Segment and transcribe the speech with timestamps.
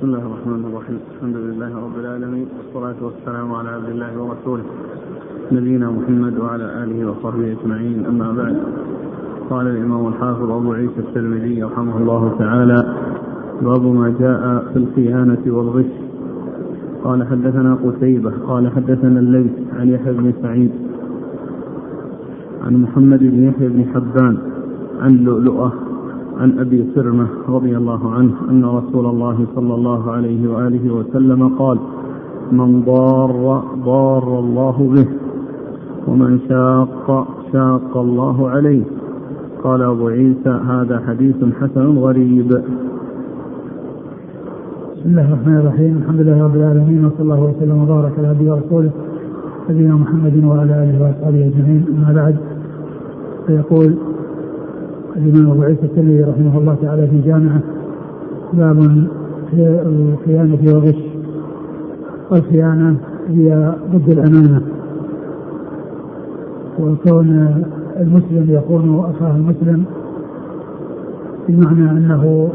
[0.00, 0.98] بسم الله الرحمن الرحيم.
[1.14, 2.46] الحمد لله رب العالمين.
[2.58, 4.64] والصلاة والسلام على عبد الله ورسوله.
[5.52, 8.06] نبينا محمد وعلى آله وصحبه أجمعين.
[8.06, 8.56] أما بعد.
[9.50, 12.94] قال الإمام الحافظ أبو عيسى الترمذي رحمه الله تعالى
[13.62, 15.92] باب ما جاء في الخيانة والغش.
[17.04, 18.32] قال حدثنا قتيبة.
[18.48, 20.70] قال حدثنا الليث عن يحيى بن سعيد
[22.64, 24.38] عن محمد بن يحيى بن حبان
[25.00, 25.72] عن لؤلؤة
[26.40, 31.78] عن أبي سرمة رضي الله عنه أن رسول الله صلى الله عليه وآله وسلم قال
[32.52, 35.06] من ضار ضار الله به
[36.08, 38.82] ومن شاق شاق الله عليه.
[39.64, 42.48] قال أبو عيسى هذا حديث حسن غريب.
[44.96, 45.96] بسم الله الرحمن الرحيم.
[46.02, 48.90] الحمد لله رب العالمين وصلى الله وسلم وبارك على عبده ورسوله
[49.70, 51.84] نبينا محمد وعلى آله وأصحابه أجمعين.
[51.88, 52.36] أما بعد
[53.46, 53.94] فيقول
[55.16, 57.60] الإمام أبو عيسى الترمذي رحمه الله تعالى في جامعة
[58.52, 59.06] باب
[59.52, 61.02] الخيانة والغش.
[62.30, 62.96] والخيانة
[63.28, 64.60] هي ضد الأمانة.
[66.80, 67.54] وكون
[68.00, 69.84] المسلم يخون أخاه المسلم
[71.48, 72.48] بمعنى أنه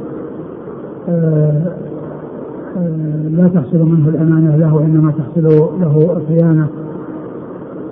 [1.09, 1.75] آه،
[3.29, 5.43] لا تحصل منه الأمانة له وإنما تحصل
[5.81, 6.67] له الخيانة.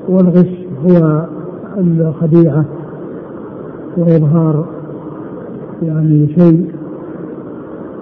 [0.09, 1.25] والغش هو
[1.77, 2.65] الخديعة.
[3.97, 4.65] وإظهار
[5.81, 6.71] يعني شيء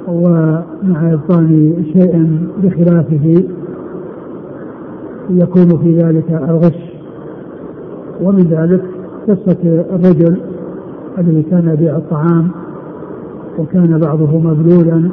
[0.08, 3.44] ومع إبطان شيء بخلافه
[5.30, 6.92] يكون في ذلك الغش.
[8.22, 8.84] ومن ذلك
[9.28, 10.38] قصة الرجل
[11.18, 12.48] الذي كان يبيع الطعام
[13.60, 15.10] وكان بعضه مبلولا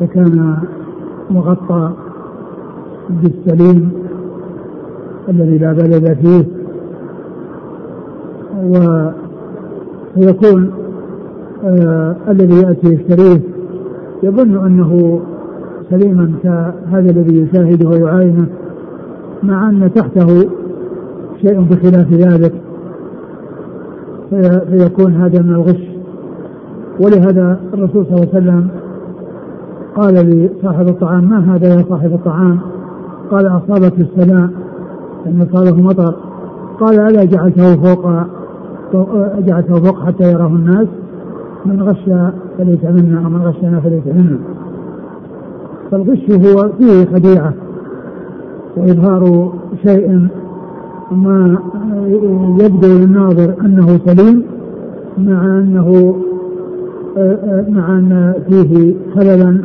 [0.00, 0.56] وكان
[1.30, 1.92] مغطى
[3.10, 3.92] بالسليم
[5.28, 6.44] الذي لا بلد فيه.
[8.62, 8.76] و
[10.16, 10.70] فيكون
[11.64, 13.40] آه الذي يأتي يشتريه
[14.22, 15.20] يظن أنه
[15.90, 18.46] سليما كهذا الذي يشاهده ويعاينه
[19.42, 20.48] مع أن تحته
[21.40, 22.52] شيء بخلاف ذلك.
[24.30, 25.82] في فيكون هذا من الغش.
[27.00, 28.68] ولهذا الرسول صلى الله عليه وسلم
[29.96, 32.58] قال لصاحب الطعام ما هذا يا صاحب الطعام؟
[33.30, 34.48] قال أصابت السماء.
[35.26, 36.14] لأن أصابه مطر.
[36.80, 38.06] قال ألا جعلته فوق
[39.38, 40.88] جعلته فوق حتى يراه الناس.
[41.66, 42.04] من غش
[42.58, 44.38] فليس منا ومن غشنا فليس منا.
[45.90, 47.54] فالغش هو فيه خديعة
[48.76, 49.52] وإظهار
[49.86, 50.28] شيء
[51.12, 51.58] ما
[52.60, 54.44] يبدو للناظر أنه سليم
[55.18, 56.16] مع أنه
[57.68, 59.60] مع أن فيه خللا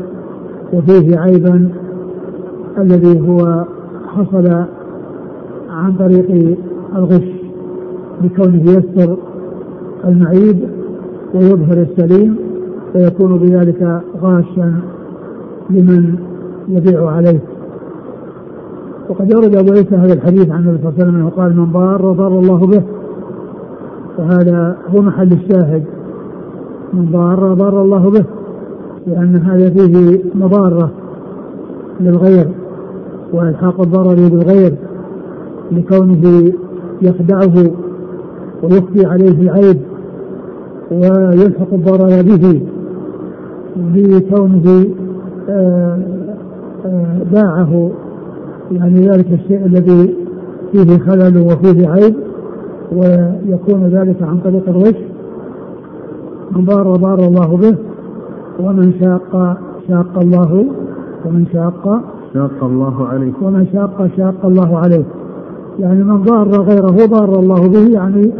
[0.74, 1.70] وفيه عيبا
[2.78, 3.66] الذي هو
[4.08, 4.48] حصل
[5.70, 6.58] عن طريق
[6.96, 7.41] الغش.
[8.24, 9.18] بكونه يستر
[10.06, 10.60] المعيب
[11.34, 12.36] ويظهر السليم
[12.94, 14.80] فيكون بذلك غاشا
[15.70, 16.16] لمن
[16.70, 17.40] يبيع عليه.
[19.10, 22.12] وقد أورد أبو عيسى هذا الحديث عن النبي صلى الله عليه وسلم قال من ضار
[22.12, 22.84] ضار الله به.
[24.18, 25.84] فهذا هو محل الشاهد.
[26.94, 28.24] من ضار ضار الله به
[29.08, 30.92] لأن هذا فيه مضارة
[32.00, 32.48] للغير
[33.34, 34.74] وإلحاق الضرر بالغير
[35.72, 36.54] لكونه
[37.02, 37.72] يخدعه
[38.64, 39.78] ويخفي عليه العيب
[40.92, 42.62] ويلحق الضرر به
[43.78, 44.86] بكونه
[45.50, 46.00] آه،
[46.86, 47.92] آه، باعه.
[48.72, 50.16] يعني ذلك الشيء الذي
[50.72, 52.16] فيه خلل وفيه عيب
[52.92, 55.06] ويكون ذلك عن طريق الوجه.
[56.52, 57.76] من ضار ضار الله به
[58.60, 59.58] ومن شاق
[59.88, 60.66] شاق الله
[61.26, 62.02] ومن شاق
[62.34, 63.32] شاق الله عليه.
[63.42, 65.04] ومن شاق شاق الله عليه.
[65.80, 68.32] يعني من ضار غيره ضار الله به يعني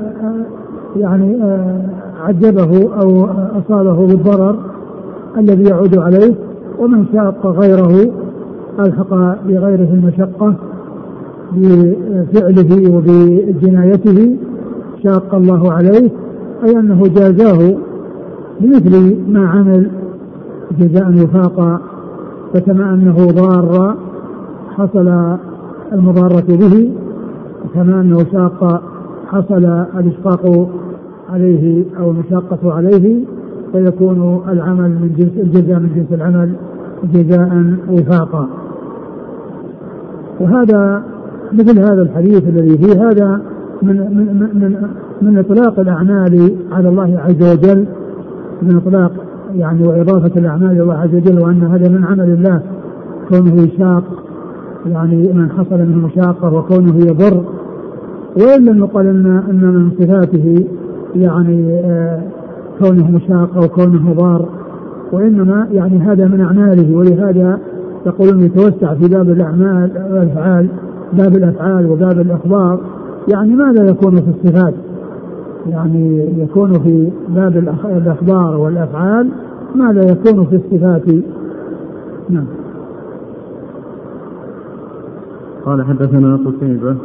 [0.96, 1.82] يعني آه،
[2.22, 3.26] عجبه أو
[3.60, 4.56] أصابه بالضرر
[5.38, 6.36] الذي يعود عليه
[6.80, 8.12] ومن شاق غيره
[8.80, 9.14] ألحق
[9.48, 10.56] بغيره المشقة
[11.54, 14.38] بفعله وبجنايته
[15.04, 16.10] شاق الله عليه
[16.64, 17.78] أي أنه جازاه
[18.60, 19.90] بمثل ما عمل
[20.80, 21.80] جزاء وفاقا
[22.54, 23.96] فكما أنه ضار
[24.76, 25.38] حصل
[25.94, 26.92] المضارة به
[27.74, 28.82] كما أنه شاق
[29.32, 29.66] حصل
[30.00, 30.70] الاشقاق
[31.30, 33.26] عليه أو المشاقة عليه
[33.72, 36.54] فيكون العمل من جنس الجزاء من جنس العمل
[37.14, 38.48] جزاء وفاقا.
[40.40, 41.04] وهذا
[41.54, 43.42] مثل هذا الحديث الذي فيه هذا
[43.82, 44.88] من من من
[45.22, 47.86] من إطلاق الأعمال على الله عز وجل
[48.62, 49.12] من إطلاق
[49.56, 52.62] يعني وإضافة الأعمال إلى الله عز وجل وأن هذا من عمل الله
[53.30, 54.04] كونه يشاق
[54.86, 57.44] يعني من حصل منه مشاقة وكونه يضر
[58.38, 60.66] وإن لم يقل أن أن من صفاته
[61.16, 62.22] يعني آه
[62.80, 64.50] كونه مشاق أو كونه ضار
[65.12, 67.60] وإنما يعني هذا من أعماله ولهذا
[68.06, 70.68] يقولون يتوسع في باب الأعمال الأفعال
[71.14, 72.80] باب الأفعال وباب الأخبار.
[73.34, 74.74] يعني ماذا يكون في الصفات؟
[75.70, 79.30] يعني يكون في باب الأخبار والأفعال
[79.76, 81.06] ماذا يكون في الصفات؟
[82.30, 82.46] نعم.
[85.66, 86.96] قال حدثنا قتيبة.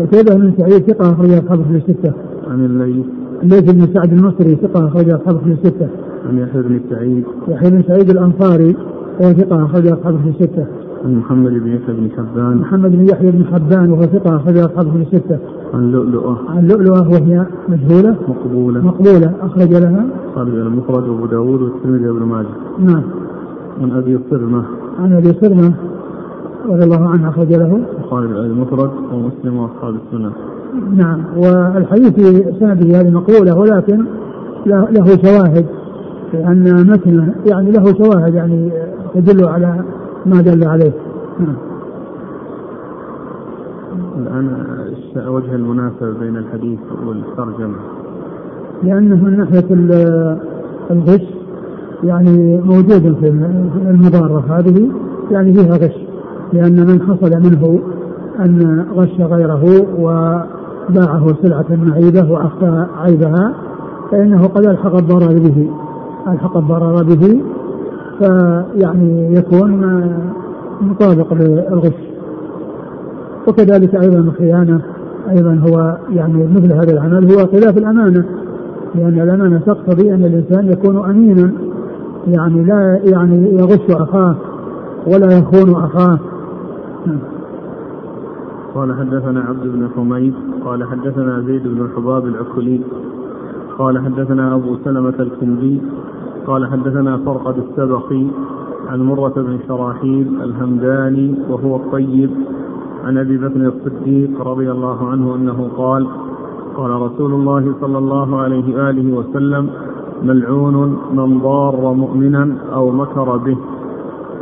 [0.00, 2.12] قتيبة بن سعيد ثقة أخرج أصحابه في الستة.
[2.50, 3.06] عن الليث.
[3.42, 5.88] الليث بن سعد المصري ثقة أخرج أصحابه في الستة.
[6.28, 7.24] عن يحيى بن سعيد.
[7.48, 8.76] يحيى بن سعيد الأنصاري
[9.20, 10.66] وهو ثقة أخرج أصحابه في الستة.
[11.04, 12.56] عن محمد بن يحيى بن حبان.
[12.56, 15.38] محمد بن يحيى بن حبان وهو ثقة أخرج أصحابه في الستة.
[15.74, 16.38] عن لؤلؤة.
[16.48, 18.16] عن لؤلؤة وهي مجهولة.
[18.28, 18.80] مقبولة.
[18.80, 19.32] مقبولة.
[19.40, 20.06] أخرج لها.
[20.34, 22.46] خالد المفرد وأبو داود والترمذي وابن ماجه.
[22.78, 23.02] نعم.
[23.82, 24.64] عن أبي صرمة.
[24.98, 25.74] عن أبي صرمة.
[26.68, 27.80] رضي الله عنه أخرج له.
[28.10, 30.32] خالد المفرد ومسلم وأصحاب السنة.
[30.96, 34.04] نعم والحديث في سنده هذه مقبولة ولكن
[34.66, 35.66] له شواهد
[36.32, 38.70] لأن متنه يعني له شواهد يعني
[39.14, 39.84] تدل على
[40.26, 40.92] ما دل عليه.
[41.40, 41.56] نعم.
[44.18, 44.56] الآن
[45.28, 47.76] وجه المناسبة بين الحديث والترجمة.
[48.82, 49.64] لأنه من ناحية
[50.90, 51.24] الغش
[52.04, 53.28] يعني موجود في
[53.90, 54.88] المضارة هذه
[55.30, 56.03] يعني فيها غش.
[56.54, 57.80] لأن من حصل منه
[58.40, 63.54] أن غش غيره وباعه سلعة معيبة وأخفى عيبها
[64.10, 65.70] فإنه قد ألحق الضرر به.
[66.28, 67.40] ألحق الضرر به
[68.18, 70.02] فيعني يكون
[70.80, 71.94] مطابق للغش.
[73.48, 74.80] وكذلك أيضا الخيانة
[75.30, 78.24] أيضا هو يعني مثل هذا العمل هو خلاف الأمانة
[78.94, 81.52] لأن الأمانة تقتضي أن الإنسان يكون أمينا
[82.26, 84.36] يعني لا يعني يغش أخاه
[85.06, 86.18] ولا يخون أخاه.
[88.74, 90.34] قال حدثنا عبد بن حميد
[90.64, 92.80] قال حدثنا زيد بن الحباب العكلي
[93.78, 95.80] قال حدثنا أبو سلمة الكندي
[96.46, 98.26] قال حدثنا فرقد السبقي
[98.88, 102.30] عن مرة بن شراحيل الهمداني وهو الطيب
[103.04, 106.06] عن أبي بكر الصديق رضي الله عنه أنه قال
[106.76, 109.70] قال رسول الله صلى الله عليه وآله وسلم
[110.22, 113.56] ملعون من ضار مؤمنا أو مكر به.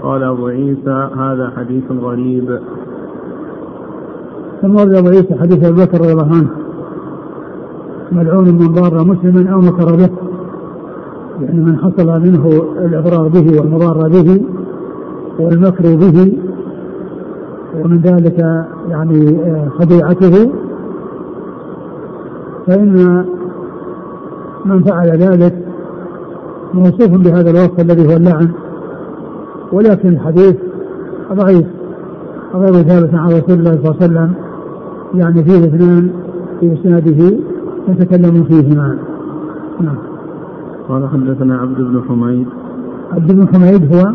[0.02, 2.58] قال أبو عيسى هذا حديث غريب.
[4.62, 6.50] ثم ورد أبو عيسى حديث أبي بكر رضي الله عنه.
[8.12, 10.10] ملعون من ضار مسلما أو مكر به.
[11.40, 14.42] يعني من حصل منه الإضرار به والمضار به
[15.38, 16.38] والمكر به.
[17.80, 19.38] ومن ذلك يعني
[19.78, 20.52] خديعته
[22.66, 23.24] فإن
[24.64, 25.54] من فعل ذلك
[26.74, 28.48] موصوف بهذا الوصف الذي هو اللعن.
[29.72, 30.56] ولكن الحديث
[31.32, 31.66] ضعيف
[32.54, 34.32] غير ثابت عن رسول الله صلى الله عليه وسلم.
[35.14, 36.10] يعني فيه اثنان
[36.60, 37.38] في إسناده
[37.88, 38.98] يتكلم فيهما
[39.80, 39.96] نعم.
[40.88, 42.46] قال حدثنا عبد بن حميد.
[43.12, 44.12] عبد بن حميد هو؟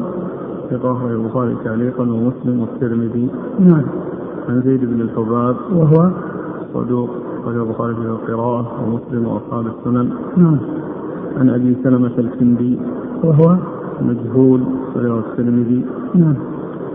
[0.72, 3.30] ثقة البخاري تعليقا ومسلم والترمذي.
[3.60, 3.84] نعم.
[4.50, 5.56] عن زيد بن الحباب.
[5.76, 6.12] وهو؟
[6.74, 7.10] صدوق
[7.42, 10.10] أخرج البخاري في القراءة ومسلم وأصحاب السنن.
[10.38, 10.58] نعم.
[11.38, 12.80] عن أبي سلمة الكندي.
[13.24, 13.58] وهو؟
[14.02, 15.86] مجهول أخرجه الترمذي
[16.16, 16.36] نعم.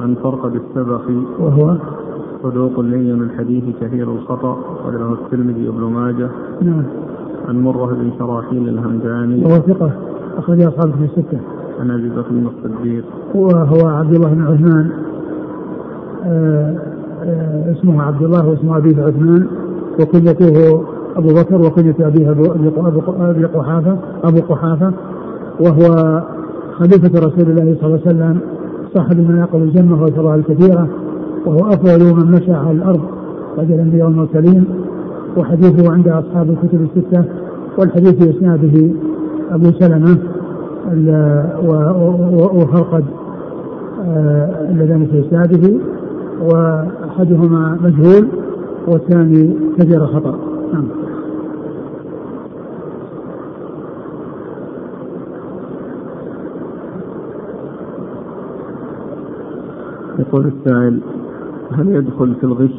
[0.01, 1.77] عن فرقد السبخي وهو؟
[2.43, 6.29] صدوق لين الحديث كثير الخطأ أخرجه الترمذي وابن ماجه.
[6.63, 6.83] نعم.
[7.49, 9.45] عن مرة بن شراحيل الهمداني.
[9.45, 9.91] وهو ثقة
[10.39, 11.39] أخرج أصحابه في الستة.
[11.81, 13.05] عن أبي بكر الصديق.
[13.35, 14.91] وهو عبد الله بن عثمان.
[16.25, 16.77] آه،
[17.25, 19.47] آه، اسمه عبد الله واسمه ابيه عثمان.
[20.01, 20.85] وكنيته
[21.17, 22.31] أبو بكر وكنية ابيه
[23.31, 24.93] أبي قحافة أبو قحافة.
[25.61, 26.23] وهو
[26.79, 28.39] خليفة رسول الله صلى الله عليه وسلم
[28.95, 30.89] صاحب المناقب الجنة والفضائل الكثيرة
[31.47, 33.01] وهو أفضل من مشى على الأرض
[33.57, 34.65] بعد الأنبياء والمرسلين
[35.37, 37.25] وحديثه عند أصحاب الكتب الستة
[37.79, 38.91] والحديث في إسناده
[39.51, 40.19] أبو سلمة
[42.55, 43.05] وفرقد
[44.07, 45.75] آه، اللذان في إسناده
[46.41, 48.29] وأحدهما مجهول
[48.89, 50.39] والثاني كثير خطأ.
[50.73, 50.85] نعم.
[60.23, 61.01] يقول السائل
[61.73, 62.75] هل يدخل في الغش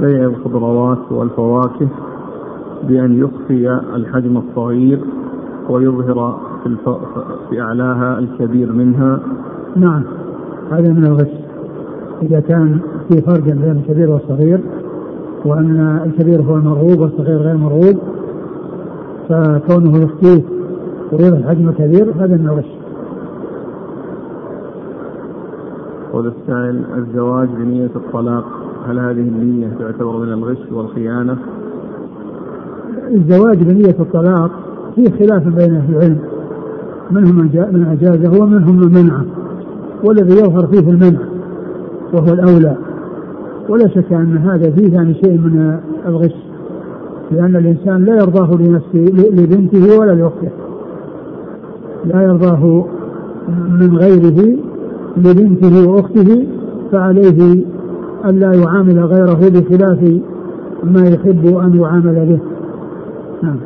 [0.00, 1.88] بيع الخضروات والفواكه
[2.88, 5.00] بأن يخفي الحجم الصغير
[5.70, 6.88] ويظهر في, الف...
[7.50, 9.20] في أعلاها الكبير منها؟
[9.76, 10.02] نعم
[10.70, 11.32] هذا من الغش.
[12.22, 14.60] إذا كان في فرق بين الكبير والصغير
[15.44, 17.98] وأن الكبير هو المرغوب والصغير غير مرغوب
[19.28, 20.42] فكونه يخفيه
[21.12, 22.85] ويظهر الحجم الكبير هذا من الغش.
[26.16, 28.44] يقول السائل الزواج بنية الطلاق
[28.86, 31.36] هل هذه النية تعتبر من الغش والخيانة؟
[33.14, 34.50] الزواج بنية الطلاق
[34.94, 36.18] فيه خلاف بين أهل العلم.
[37.10, 37.36] منهم
[37.72, 39.24] من أجازه ومنهم من منعه
[40.04, 41.20] والذي يظهر فيه المنع
[42.12, 42.76] وهو الأولى.
[43.68, 46.36] ولا شك أن هذا فيه يعني شيء من الغش
[47.30, 50.50] لأن الإنسان لا يرضاه لنفسه لبنته ولا لأخته.
[52.04, 52.86] لا يرضاه
[53.68, 54.65] من غيره
[55.16, 56.46] لبنته وأخته
[56.92, 57.64] فعليه
[58.24, 60.20] ألا يعامل غيره بخلاف
[60.84, 62.40] ما يحب أن يعامل به.
[63.42, 63.56] نعم.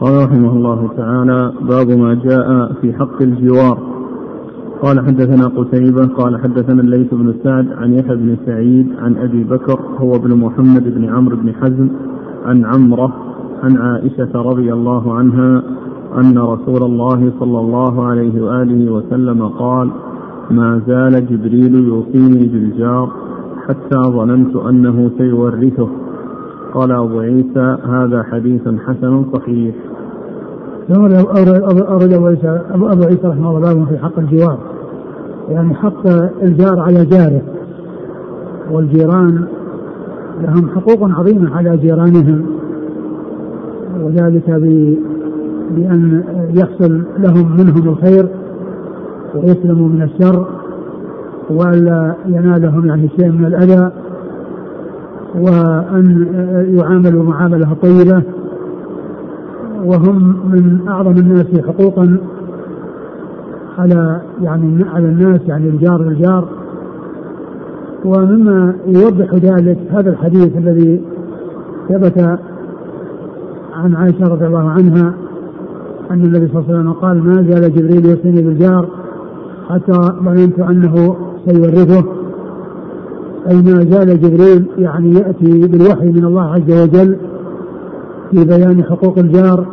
[0.00, 3.94] قال رحمه الله تعالى باب ما جاء في حق الجوار.
[4.82, 9.80] قال حدثنا قتيبة قال حدثنا الليث بن سعد عن يحيى بن سعيد عن أبي بكر
[9.98, 11.88] هو بن محمد بن عمرو بن حزم
[12.44, 13.12] عن عمرة
[13.62, 15.62] عن عائشة رضي الله عنها
[16.16, 19.90] أن رسول الله صلى الله عليه وآله وسلم قال
[20.50, 23.08] ما زال جبريل يوصيني بالجار
[23.68, 25.88] حتى ظننت أنه سيورثه.
[26.74, 29.74] قال أبو عيسى هذا حديث حسن صحيح.
[30.88, 34.58] ثم أورد أبو أبو عيسى رحمه الله في حق الجوار.
[35.48, 36.06] يعني حق
[36.42, 37.42] الجار على جاره
[38.70, 39.44] والجيران
[40.42, 42.46] لهم حقوق عظيمة على جيرانهم
[44.00, 44.50] وذلك
[45.70, 46.24] بأن
[46.54, 48.28] يحصل لهم منهم الخير
[49.34, 50.46] ويسلموا من الشر
[51.50, 53.90] وألا ينالهم يعني شيء من الأذى
[55.34, 56.26] وأن
[56.78, 58.22] يعاملوا معاملة طيبة
[59.84, 62.16] وهم من أعظم الناس حقوقا
[63.78, 66.48] على يعني على الناس يعني الجار للجار
[68.04, 71.00] ومما يوضح ذلك هذا الحديث الذي
[71.88, 72.38] ثبت
[73.72, 75.14] عن عائشة رضي الله عنها
[76.10, 78.88] أن النبي صلى الله عليه وسلم قال ما زال جبريل يوصيني بالجار
[79.68, 79.92] حتى
[80.24, 82.04] ظننت أنه سيورثه.
[83.50, 87.16] أي ما زال جبريل يعني يأتي بالوحي من الله عز وجل
[88.30, 89.66] في بيان حقوق الجار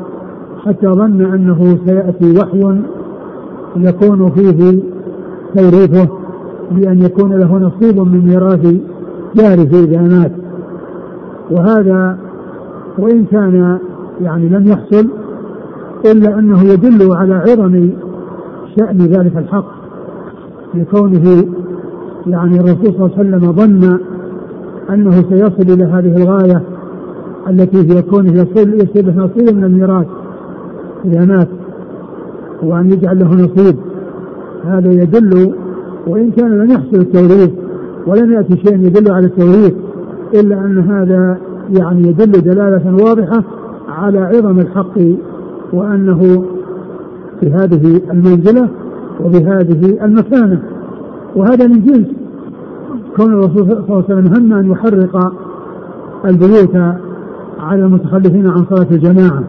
[0.65, 2.81] حتى ظن أنه سيأتي وحي
[3.75, 4.79] يكون فيه
[5.55, 6.20] توريثه.
[6.71, 8.75] بأن يكون له نصيب من ميراث
[9.35, 10.31] جاره إذا مات
[11.51, 12.17] وهذا
[12.97, 13.79] وإن كان
[14.21, 15.07] يعني لم يحصل
[16.05, 17.89] إلا أنه يدل على عظم
[18.77, 19.65] شأن ذلك الحق
[20.73, 21.45] لكونه
[22.27, 23.99] يعني الرسول صلى الله عليه وسلم ظن
[24.89, 26.61] أنه سيصل إلى هذه الغاية
[27.49, 30.07] التي في كونه يصل يصيبه نصيب من الميراث
[31.05, 31.47] إذا مات
[32.63, 33.75] وأن يجعل له نصيب.
[34.63, 35.53] هذا يدل
[36.07, 37.51] وإن كان لم يحصل التوريث
[38.07, 39.73] ولم يأتي شيء يدل على التوريث
[40.33, 41.37] إلا أن هذا
[41.79, 43.43] يعني يدل دلالة واضحة
[43.89, 44.97] على عظم الحق
[45.73, 46.43] وأنه
[47.39, 48.69] في هذه المنزلة
[49.25, 50.61] وبهذه المكانة.
[51.35, 52.07] وهذا من جنس
[53.17, 55.33] كون الرسول صلى الله عليه وسلم هم أن يحرق
[56.25, 56.75] البيوت
[57.59, 59.43] على المتخلفين عن صلاة الجماعة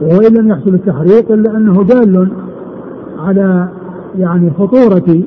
[0.00, 2.28] وإن لم يحصل التحريق إلا أنه دال
[3.18, 3.68] على
[4.18, 5.22] يعني خطورة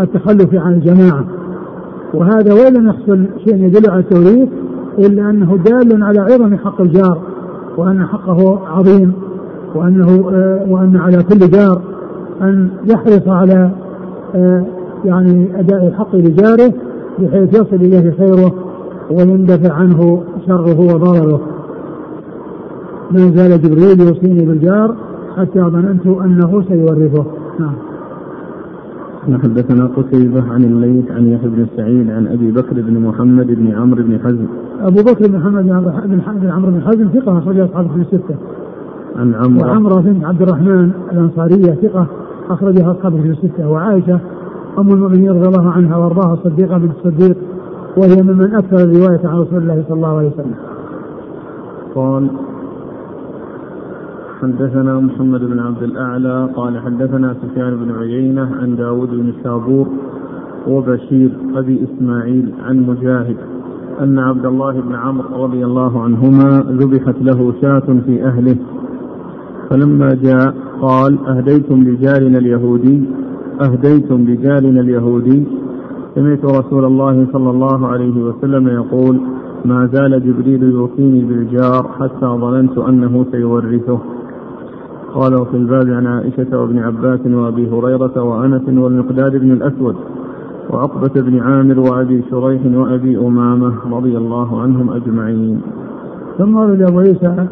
[0.00, 1.24] التخلف عن الجماعة.
[2.14, 4.48] وهذا وإن لم يحصل شيء يدل على التوريث؟
[4.98, 7.18] إلا أنه دال على عظم حق الجار
[7.76, 9.12] وأن حقه عظيم
[9.74, 11.82] وأنه آه وأن على كل جار
[12.42, 13.70] أن يحرص على
[14.34, 14.66] آه
[15.04, 16.72] يعني أداء الحق لجاره
[17.18, 18.54] بحيث يصل إليه خيره
[19.10, 21.40] ويندفع عنه شره وضرره.
[23.10, 24.96] ما زال جبريل يوصيني بالجار
[25.36, 27.24] حتى ظننت أنه سيورثه.
[27.60, 27.87] نعم.
[29.36, 34.02] حدثنا قتيبة عن الليث عن يحيى بن سعيد عن أبي بكر بن محمد بن عمرو
[34.02, 34.46] بن حزم.
[34.80, 38.34] أبو بكر بن محمد بن عمرو بن حزم ثقة أخرج أصحابه في الستة.
[39.16, 39.66] عن عمرو.
[39.66, 42.06] وعمرة بنت عبد الرحمن الأنصارية ثقة
[42.50, 43.68] أخرجها أصحابه في الستة.
[43.70, 44.20] وعائشة
[44.78, 47.36] أم المؤمنين رضي الله عنها وأرضاها الصديقة بنت الصديق
[47.96, 50.54] وهي ممن أكثر الرواية عن رسول الله صلى الله عليه وسلم.
[51.94, 52.30] قال
[54.42, 59.86] حدثنا محمد بن عبد الأعلى قال حدثنا سفيان بن عيينة عن داود بن شابور
[60.68, 63.36] وبشير أبي إسماعيل عن مجاهد
[64.00, 68.56] أن عبد الله بن عمرو رضي الله عنهما ذبحت له شاة في أهله.
[69.70, 73.02] فلما جاء قال أهديتم لجارنا اليهودي
[73.60, 75.44] أهديتم لجارنا اليهودي.
[76.14, 79.20] سمعت رسول الله صلى الله عليه وسلم يقول
[79.64, 83.98] ما زال جبريل يوصيني بالجار حتى ظننت أنه سيورثه.
[85.14, 89.96] قال وفي الباب عن عائشة وابن عباس وأبي هريرة وأنس والمقداد بن الأسود
[90.70, 95.60] وعقبة بن عامر وأبي شريح وأبي أمامة رضي الله عنهم أجمعين.
[96.38, 97.46] ثم ورد أبو عيسى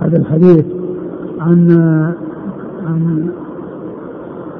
[0.00, 0.66] هذا الحديث
[1.40, 1.70] عن
[2.86, 3.28] عن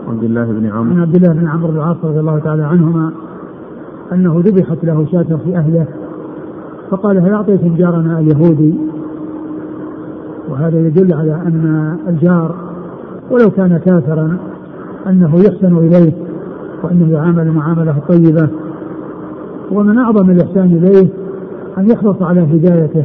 [0.09, 0.95] عبد الله بن عمرو.
[0.95, 3.13] عن عبد الله بن عمرو بن العاص رضي الله تعالى عنهما
[4.13, 5.87] أنه ذبحت له شاة في أهله
[6.91, 8.75] فقال هل أعطيتم جارنا اليهودي؟
[10.51, 12.55] وهذا يدل على أن الجار
[13.31, 14.37] ولو كان كافرا
[15.07, 16.13] أنه يحسن إليه
[16.83, 18.49] وأنه يعامل معاملة طيبة.
[19.73, 21.09] ومن أعظم الإحسان إليه
[21.79, 23.05] أن يحرص على هدايته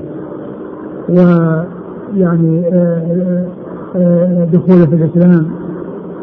[1.10, 3.48] ويعني آه، آه،
[3.96, 5.48] آه، دخوله في الإسلام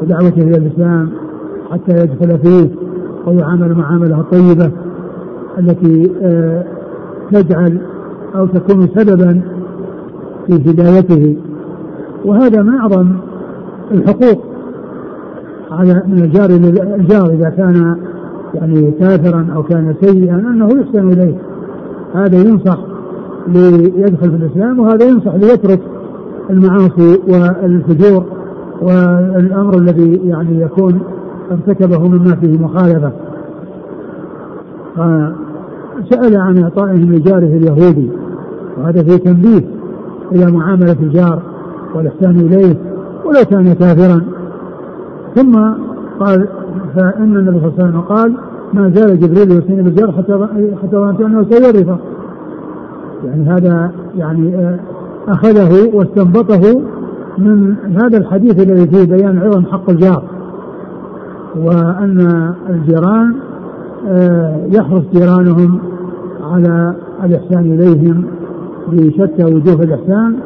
[0.03, 1.11] ودعوته إلى الإسلام
[1.71, 2.71] حتى يدخل فيه
[3.27, 4.71] ويعامل معاملة طيبة
[5.59, 6.11] التي
[7.33, 7.79] تجعل
[8.35, 9.43] أو تكون سببا
[10.59, 11.37] في هدايته
[12.25, 13.09] وهذا من أعظم
[13.91, 14.45] الحقوق.
[15.71, 16.51] على من الجار
[16.95, 17.97] الجار إذا كان
[18.55, 21.35] يعني كافرا أو كان سيئا أنه يحسن إليه.
[22.15, 22.79] هذا ينصح
[23.49, 25.81] ليدخل في الإسلام وهذا ينصح ليترك
[26.51, 28.25] المعاصي والفجور
[28.83, 31.01] والأمر الذي يعني يكون
[31.51, 33.13] ارتكبه مما فيه مخالفة.
[36.11, 38.11] سأل عن إعطائهم لجاره اليهودي.
[38.79, 39.80] وهذا فيه تنبيه.
[40.33, 41.43] إلى معاملة الجار
[41.95, 42.77] والإحسان إليه
[43.25, 44.21] ولو كان كافرا.
[45.35, 45.53] ثم
[46.21, 46.49] قال
[46.97, 48.35] فإن النبي صلى الله عليه وسلم قال
[48.73, 50.47] ما زال جبريل يوصيني بالجار حتى
[50.83, 51.99] حتى ظننت أنه سيورثه.
[53.25, 54.79] يعني هذا يعني آه،
[55.29, 56.83] أخذه واستنبطه
[57.39, 60.23] من هذا الحديث الذي فيه بيان عظم حق الجار.
[61.57, 63.35] وأن الجيران
[64.09, 65.81] آه، يحرص جيرانهم
[66.43, 66.95] على
[67.25, 68.25] الإحسان إليهم
[68.95, 70.37] بشتى وجوه الإحسان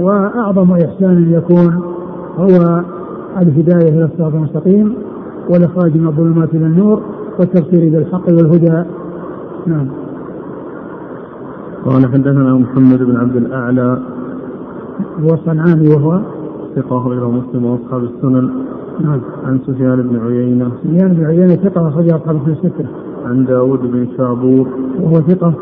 [0.00, 1.80] وأعظم إحسان يكون
[2.38, 2.82] هو
[3.40, 4.94] الهداية إلى الصراط المستقيم
[5.50, 7.02] والإخراج من الظلمات إلى النور
[7.38, 8.84] والتبصير بالحق والهدى.
[9.66, 9.86] نعم.
[11.84, 13.98] قال حدثنا محمد بن عبد الأعلى.
[15.24, 16.20] هو الصنعاني وهو؟
[16.76, 18.50] ثقة أخرجه مسلم وأصحاب السنن.
[19.00, 19.20] نعم.
[19.44, 20.70] عن سفيان بن عيينة.
[20.84, 22.88] سفيان بن عيينة ثقة أخرجه أصحاب السنة
[23.26, 24.68] عن داود بن شابور.
[25.00, 25.54] وهو ثقة.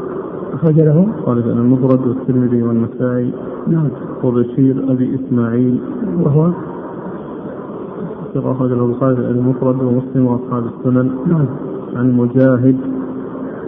[0.60, 1.08] أخرج له.
[1.26, 3.32] قال في المفرد والترمذي والنسائي
[3.68, 3.88] نعم.
[4.24, 5.80] وبشير أبي إسماعيل.
[6.22, 6.50] وهو؟
[8.34, 11.10] ثقة أخرج له البخاري المفرد ومسلم وأصحاب السنن.
[11.26, 11.46] نعم.
[11.96, 12.76] عن مجاهد.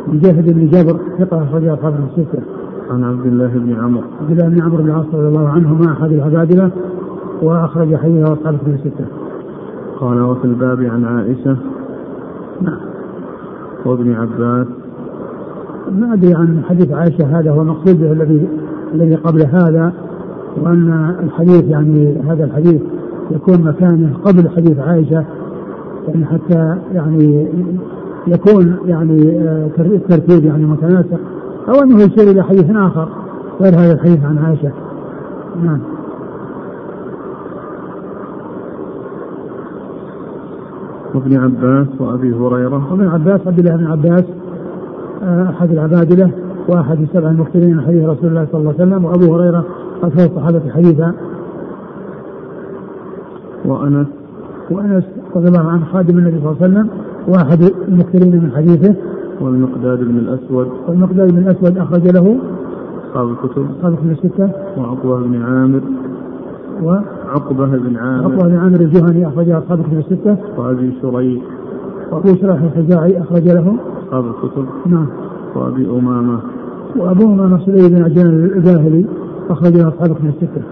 [0.08, 2.42] مجاهد بن جابر ثقة أخرج أصحاب الستة.
[2.90, 4.04] عن عبد الله بن عمرو.
[4.20, 6.70] عبد الله بن عمرو بن العاص رضي الله عنهما أحد العبادلة
[7.42, 9.04] وأخرج حديثه أصحاب الستة.
[10.00, 11.56] قال وفي الباب عن عائشة
[12.60, 12.80] نعم.
[13.86, 14.81] وابن عباس
[15.90, 18.48] ما أدري عن حديث عائشة هذا هو المقصود به الذي
[18.94, 19.92] الذي قبل هذا
[20.62, 22.82] وأن الحديث يعني هذا الحديث
[23.30, 25.24] يكون مكانه قبل حديث عائشة
[26.08, 27.48] يعني حتى يعني
[28.26, 31.20] يكون يعني آه، الترتيب يعني متناسق
[31.68, 33.08] أو أنه يشير إلى حديث آخر
[33.60, 34.72] غير هذا الحديث عن عائشة.
[35.64, 35.80] نعم.
[41.14, 42.92] وابن عباس وأبي هريرة.
[42.92, 44.24] وابن عباس عبد الله بن عباس.
[45.22, 46.30] أحد العبادلة
[46.68, 49.64] وأحد السبع المكثرين من حديث رسول الله صلى الله عليه وسلم وأبو هريرة
[50.02, 51.12] أكثر الصحابة حديثا
[53.64, 54.06] وأنس.
[54.70, 55.04] وأنس
[55.36, 56.88] رضي الله عنه خادم النبي صلى الله عليه وسلم
[57.28, 58.94] وأحد المكثرين من حديثه.
[59.40, 60.68] والمقداد بن الأسود.
[60.88, 62.38] والمقداد بن الأسود أخرج له.
[63.10, 63.66] أصحاب الكتب.
[63.78, 64.50] أصحاب الكتب الستة.
[64.78, 65.80] وعقبة بن عامر.
[66.82, 66.90] و
[67.28, 68.24] عقبة بن عامر.
[68.24, 70.36] عقبة بن عامر الجهني أخرج أصحاب الكتب الستة.
[70.56, 71.42] وأبي شريح.
[72.12, 73.76] وأبو شريح الخزاعي أخرج له.
[74.06, 74.66] أصحاب الكتب.
[74.86, 75.06] نعم.
[75.54, 76.40] وأبي أمامة.
[76.96, 79.06] وأبو أمامة سليم بن عجلان الباهلي
[79.50, 80.26] أخرج له أصحاب الكتب.
[80.26, 80.62] الستة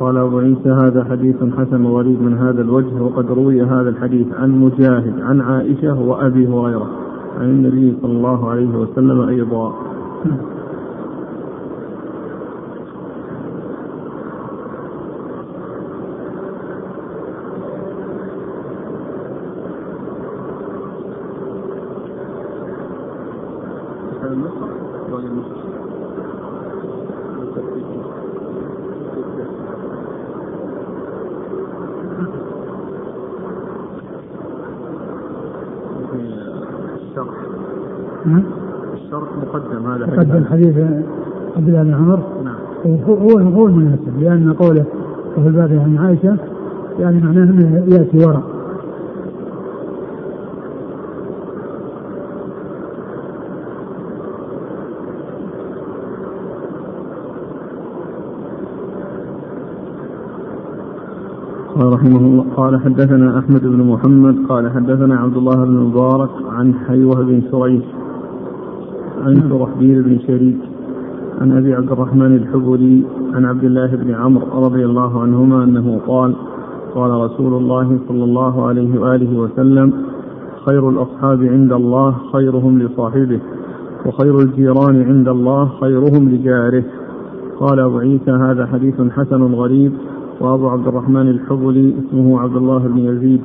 [0.00, 4.50] قال أبو عيسى هذا حديث حسن غريب من هذا الوجه وقد روي هذا الحديث عن
[4.50, 6.90] مجاهد عن عائشة وأبي هريرة
[7.40, 9.74] عن النبي صلى الله عليه وسلم أيضا
[10.24, 10.38] نعم.
[39.14, 40.76] الشرط مقدم هذا مقدم حديث.
[41.56, 42.20] عبد الله بن عمر.
[42.44, 42.98] نعم.
[43.08, 44.84] هو هو المناسب لأن قوله
[45.36, 46.36] وفي الباب عن عائشة
[46.98, 48.42] يعني معناه أنه يأتي وراء.
[61.74, 66.74] قال رحمه الله قال حدثنا أحمد بن محمد قال حدثنا عبد الله بن مبارك عن
[66.74, 67.84] حيوة بن شريح
[69.22, 70.58] عن شرحبيل بن شريك
[71.40, 76.34] عن أبي عبد الرحمن الحبلي عن عبد الله بن عمرو رضي الله عنهما أنه قال
[76.94, 79.92] قال رسول الله صلى الله عليه وآله وسلم
[80.66, 83.40] خير الأصحاب عند الله خيرهم لصاحبه
[84.06, 86.84] وخير الجيران عند الله خيرهم لجاره.
[87.60, 89.92] قال أبو عيسى هذا حديث حسن غريب
[90.40, 93.40] وأبو عبد الرحمن الحبلي اسمه عبد الله بن يزيد.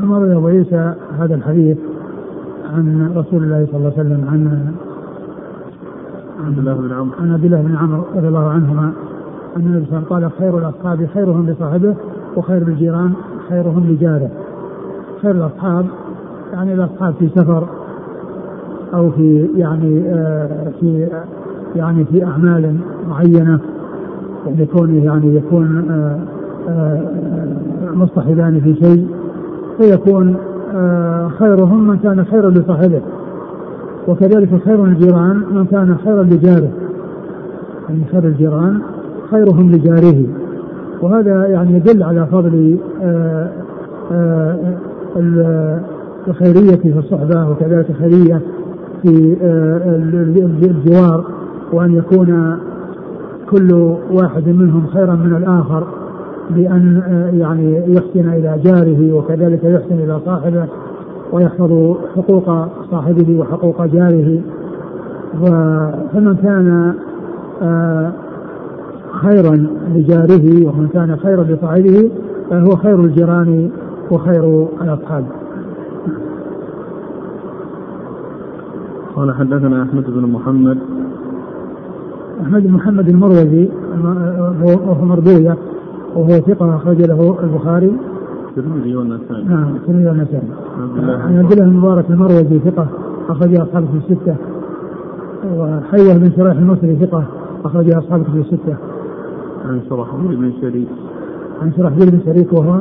[0.00, 1.78] ثم أبو عيسى هذا الحديث
[2.74, 4.72] عن رسول الله صلى الله عليه وسلم عن
[6.46, 7.14] عبد الله بن عمرو.
[7.20, 8.92] عن عبد الله بن عمرو رضي الله عنهما.
[9.56, 11.94] أن النبي صلى الله عليه وسلم قال خير الأصحاب خيرهم لصاحبه
[12.36, 13.12] وخير الجيران
[13.48, 14.30] خيرهم لجاره.
[15.22, 15.86] خير الأصحاب
[16.52, 17.68] يعني الأصحاب في سفر
[18.94, 21.08] أو في يعني آه في
[21.76, 22.76] يعني في أعمال
[23.08, 23.60] معينة
[24.46, 26.18] يعني كونه يعني يكون آه
[26.68, 27.10] آه
[27.94, 29.08] مصطحبان في شيء
[29.78, 30.36] فيكون
[31.38, 33.00] خيرهم من كان خيرا لصاحبه.
[34.08, 36.70] وكذلك خير الجيران من كان خيرا لجاره.
[37.88, 38.80] يعني خير الجيران
[39.30, 40.26] خيرهم لجاره.
[41.02, 43.48] وهذا يعني يدل على فضل آه،
[44.12, 45.80] آه،
[46.28, 48.40] الخيرية في الصحبة وكذلك الخيرية
[49.02, 49.96] في آه،
[50.62, 51.24] الجوار
[51.72, 52.58] وأن يكون
[53.50, 53.72] كل
[54.10, 55.86] واحد منهم خيرا من الآخر.
[56.50, 57.02] بأن
[57.34, 60.66] يعني يحسن إلى جاره وكذلك يحسن إلى صاحبه
[61.32, 64.40] ويحفظ حقوق صاحبه وحقوق جاره.
[66.12, 66.94] فمن كان
[69.12, 72.10] خيرا لجاره ومن كان خيرا لصاحبه
[72.50, 73.70] فهو خير الجيران
[74.10, 75.24] وخير الأصحاب.
[79.16, 80.78] قال حدثنا أحمد بن محمد.
[82.42, 83.68] أحمد بن محمد المروزي
[84.62, 85.56] وهو مردوية.
[86.14, 87.96] وهو ثقة أخرج له البخاري.
[88.48, 89.44] الترمذي والنسائي.
[89.44, 90.48] نعم الترمذي والنسائي.
[90.98, 92.86] عن عبد الله بن مبارك المروزي ثقة
[93.28, 94.36] أخرج أصحابه في الستة.
[95.56, 97.24] وحيوة بن شريح المصري ثقة
[97.64, 98.76] أخرج أصحابه في الستة.
[99.68, 100.88] عن شرحبيل بن شريك.
[101.62, 102.80] عن شرحبيل بن شريك وهو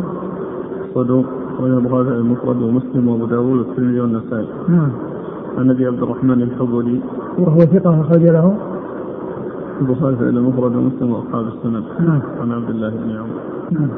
[0.96, 4.48] صدوق أخرجه البخاري المفرد ومسلم وأبو داوود والترمذي والنسائي.
[4.70, 4.90] نعم.
[5.58, 7.00] عن أبي عبد الرحمن الحبولي
[7.40, 8.56] وهو ثقة أخرج له
[9.84, 12.22] البخاري المفرد ومسلم وأصحاب السنن نعم.
[12.42, 13.28] عن عبد الله بن عمر.
[13.72, 13.90] نعم.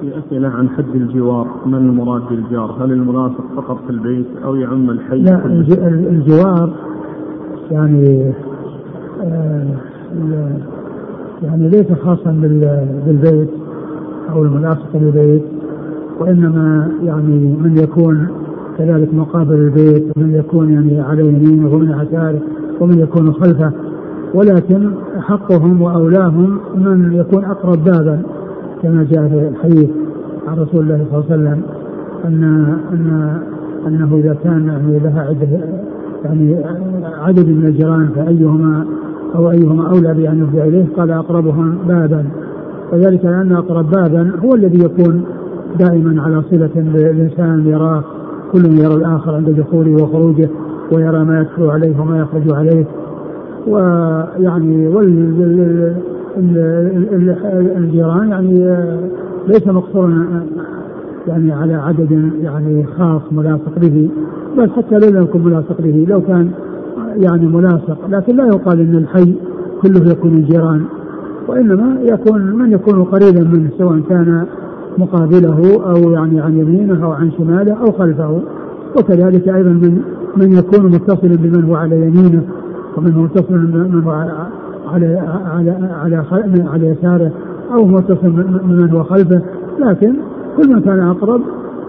[0.00, 4.90] في أسئلة عن حد الجوار ما المراد بالجار؟ هل الملاصق فقط في البيت أو يعم
[4.90, 5.46] الحي؟ لا
[6.10, 6.72] الجوار
[7.70, 8.32] يعني
[9.22, 9.66] آه
[11.42, 12.30] يعني ليس خاصا
[13.06, 13.57] بالبيت.
[14.28, 15.42] أو الملاصق للبيت
[16.20, 18.28] وإنما يعني من يكون
[18.78, 22.40] كذلك مقابل البيت ومن يكون يعني على يمينه ومن يساره
[22.80, 23.72] ومن يكون خلفه.
[24.34, 28.22] ولكن حقهم وأولاهم من يكون أقرب بابا
[28.82, 29.90] كما جاء في الحديث
[30.48, 31.62] عن رسول الله صلى الله عليه وسلم
[32.24, 32.44] ان
[32.92, 33.38] ان
[33.86, 35.60] أنه إذا كان يعني لها عده
[36.24, 36.64] يعني
[37.04, 38.84] عدد من الجيران فأيهما
[39.34, 42.24] أو أيهما أولى بأن يرجع إليه قال أقربهم بابا.
[42.92, 45.24] وذلك لأن أقرب بابا هو الذي يكون
[45.78, 48.04] دائما على صلة بالانسان يراه
[48.52, 50.48] كل يرى الآخر عند دخوله وخروجه
[50.92, 52.86] ويرى ما يدخل عليه وما يخرج عليه.
[53.66, 54.88] ويعني
[57.76, 58.76] الجيران يعني
[59.48, 60.42] ليس مقصورا
[61.28, 64.10] يعني على عدد يعني خاص ملاصق به
[64.56, 66.50] بل حتى لو لم يكن ملاصق به لو كان
[67.16, 69.34] يعني ملاصق لكن لا يقال إن الحي
[69.82, 70.84] كله يكون جيران
[71.48, 74.46] وإنما يكون من يكون قريبا منه سواء كان
[74.98, 78.40] مقابله أو يعني عن يمينه أو عن شماله أو خلفه.
[78.98, 80.02] وكذلك أيضا من
[80.36, 82.42] من يكون متصلا بمن هو على يمينه
[82.96, 84.48] ومن هو متصل بمن هو على
[84.86, 86.24] على على
[86.68, 87.32] على يساره
[87.74, 89.42] أو متصل بمن هو خلفه.
[89.78, 90.14] لكن
[90.56, 91.40] كل من كان أقرب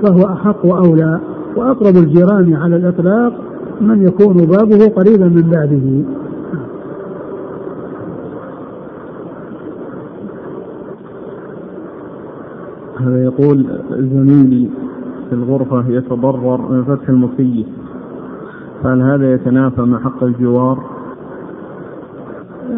[0.03, 1.19] فهو أحق وأولى.
[1.57, 3.33] وأقرب الجيران على الإطلاق
[3.81, 6.03] من يكون بابه قريبا من بابه
[12.99, 14.69] هذا يقول زميلي
[15.29, 17.67] في الغرفة يتضرر من فتح المكيف
[18.83, 20.79] فهل هذا يتنافى مع حق الجوار؟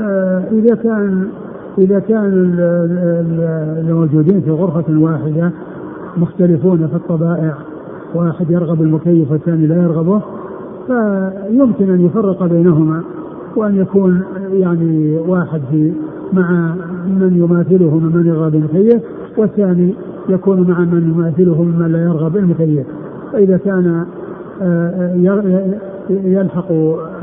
[0.02, 1.28] آه إذا كان
[1.78, 2.56] إذا كان
[3.80, 5.52] الموجودين في غرفة واحدة
[6.18, 7.54] مختلفون في الطبائع
[8.16, 10.22] واحد يرغب المكيف والثاني لا يرغبه
[10.88, 13.04] فيمكن أن يفرق بينهما
[13.56, 15.94] وأن يكون يعني واحد في
[16.34, 16.76] مع
[17.08, 19.02] من يماثله ممن يرغب المكيف
[19.38, 19.96] والثاني
[20.30, 22.88] يكون مع من يماثله ممن لا يرغب المكيف
[23.34, 24.06] فإذا كان
[24.62, 25.16] آه،
[26.10, 26.72] يلحق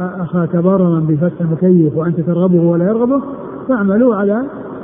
[0.01, 3.23] أخاك ضررا بفتح المكيف وأنت ترغبه ولا يرغبه
[3.69, 4.43] فاعملوا على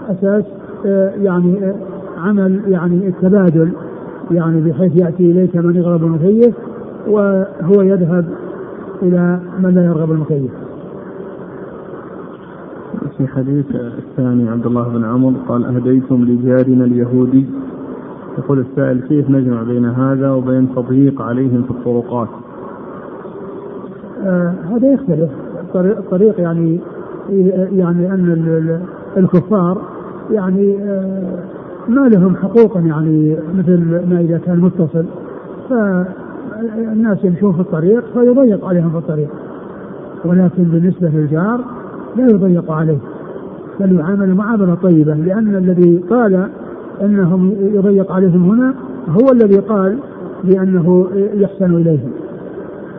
[0.09, 0.44] أساس
[0.87, 1.74] آه، يعني آه،
[2.18, 3.70] عمل يعني التبادل
[4.31, 6.55] يعني بحيث يأتي إليك من يغرب المكيف
[7.09, 8.24] وهو يذهب
[9.03, 10.50] إلى من لا يرغب المكيف.
[13.18, 17.46] في حديث الثاني عبد الله بن عمرو قال أهديتم لجارنا اليهودي
[18.38, 22.29] يقول السائل كيف نجمع بين هذا وبين تضييق عليهم في الطرقات؟
[24.25, 25.31] آه هذا يختلف.
[25.75, 26.81] الطريق يعني
[27.73, 28.81] يعني أن
[29.16, 29.79] الكفار
[30.31, 31.38] يعني آه
[31.88, 33.79] ما لهم حقوق يعني مثل
[34.11, 35.05] ما إذا كان متصل.
[35.70, 39.29] فالناس يمشون في الطريق فيضيق عليهم في الطريق.
[40.25, 41.61] ولكن بالنسبة للجار
[42.16, 42.99] لا يضيق عليه
[43.81, 46.49] بل يعامل معاملة طيبة لأن الذي قال
[47.02, 48.74] أنهم يضيق عليهم هنا
[49.09, 49.98] هو الذي قال
[50.44, 52.11] بأنه يحسن إليهم.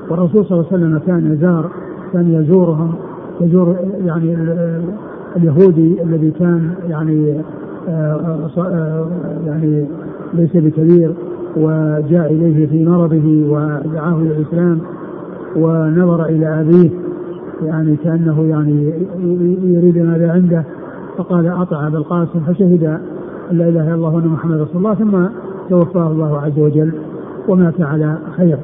[0.10, 1.69] والرسول صلى الله عليه وسلم كان يزار
[2.13, 2.93] كان يزورهم
[3.41, 4.38] يزور يعني
[5.36, 7.41] اليهودي الذي كان يعني
[7.89, 9.08] آه، آه،
[9.45, 9.86] يعني
[10.34, 11.13] ليس بكبير
[11.58, 14.79] وجاء إليه في مرضه ودعاه إلى الإسلام
[15.55, 16.89] ونظر إلى أبيه
[17.63, 18.93] يعني كأنه يعني
[19.63, 20.63] يريد ماذا عنده
[21.17, 22.99] فقال اطع ابا القاسم فشهد
[23.51, 25.25] لا إله إلا الله وأن محمد رسول الله ثم
[25.69, 26.91] توفاه الله عز وجل
[27.47, 28.58] ومات على خير.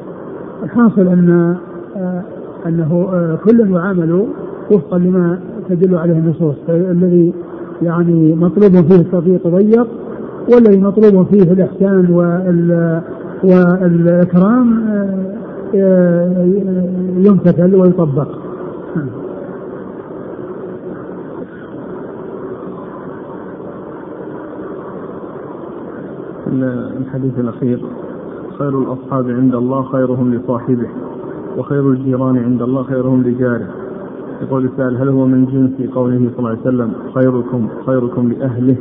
[0.63, 1.55] الحاصل أن
[1.97, 2.23] آه،
[2.65, 4.25] أنه آه، كل يعامل
[4.71, 5.39] وفقا لما
[5.69, 7.33] تدل عليه النصوص الذي
[7.81, 9.87] يعني مطلوب فيه التضييق ضيق
[10.53, 13.01] والذي مطلوب فيه الإحسان وال
[13.43, 14.83] والإكرام
[15.75, 16.45] آه،
[17.17, 18.27] يمتثل ويطبق.
[26.51, 27.79] الحديث الأخير.
[28.59, 30.87] خير الأصحاب عند الله خيرهم لصاحبه
[31.57, 33.67] وخير الجيران عند الله خيرهم لجاره.
[34.41, 38.75] يقول السائل هل هو من جنس قوله صلى الله عليه وسلم خيركم خيركم لأهله؟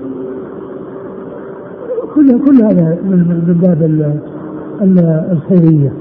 [2.14, 3.82] كل كل هذا من من باب
[5.32, 5.92] الخيرية.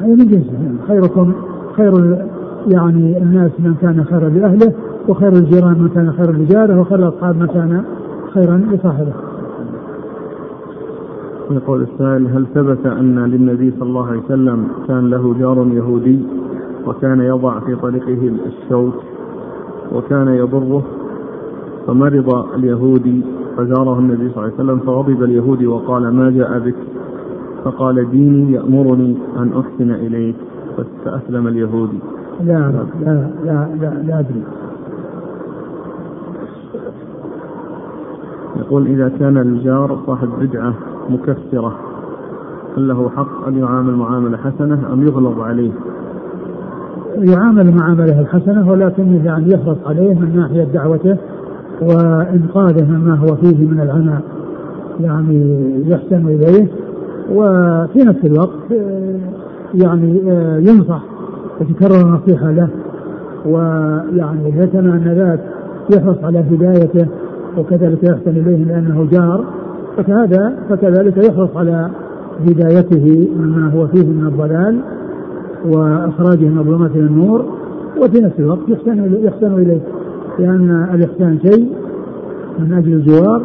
[0.00, 0.46] هذا من جنس.
[0.88, 1.32] خيركم
[1.76, 1.92] خير
[2.66, 4.72] يعني الناس من كان خيرا لأهله
[5.08, 7.82] وخير الجيران من كان خيرا لجاره وخير الأصحاب من كان
[8.34, 9.12] خيرا لصاحبه.
[11.52, 16.18] يقول السائل هل ثبت أن للنبي صلى الله عليه وسلم كان له جار يهودي
[16.86, 18.94] وكان يضع في طريقه الشوك
[19.92, 20.82] وكان يضره
[21.86, 23.22] فمرض اليهودي
[23.56, 26.74] فزاره النبي صلى الله عليه وسلم فغضب اليهودي وقال ما جاء بك؟
[27.64, 30.36] فقال ديني يأمرني أن أحسن إليك
[31.04, 31.98] فأسلم اليهودي
[32.40, 34.42] لا لا لا لا لا, لا أدري.
[38.56, 40.74] يقول إذا كان الجار صاحب بدعة
[41.10, 41.78] مكفرة
[42.76, 45.70] هل له حق أن يعامل معاملة حسنة أم يغلظ عليه؟
[47.18, 51.16] يعامل معاملة الحسنة ولكن يعني يحرص عليه من ناحية دعوته
[51.82, 54.22] وإنقاذه مما هو فيه من العناء
[55.00, 56.66] يعني يحسن إليه
[57.32, 58.72] وفي نفس الوقت
[59.74, 60.20] يعني
[60.68, 61.02] ينصح
[61.60, 62.68] وتكرر النصيحة له
[63.46, 65.40] ويعني يتمنى ذات
[65.96, 67.06] يحرص على هدايته
[67.58, 69.44] وكذلك يحسن إليه لأنه جار
[69.96, 71.90] فهذا فكذلك يحرص على
[72.46, 74.80] هدايته مما هو فيه من الضلال
[75.64, 77.44] وإخراجه من الظلمات إلى النور
[78.02, 79.80] وفي نفس الوقت يحسن يحسن إليه.
[80.38, 81.72] لأن الإحسان شيء
[82.58, 83.42] من أجل الجوار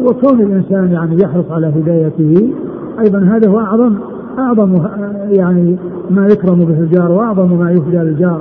[0.00, 2.52] وكون الإنسان يعني يحرص على هدايته
[3.00, 3.94] أيضا هذا هو اعظم
[4.38, 4.86] أعظم
[5.30, 5.76] يعني
[6.10, 8.40] ما يكرم به الجار وأعظم ما يفدى للجار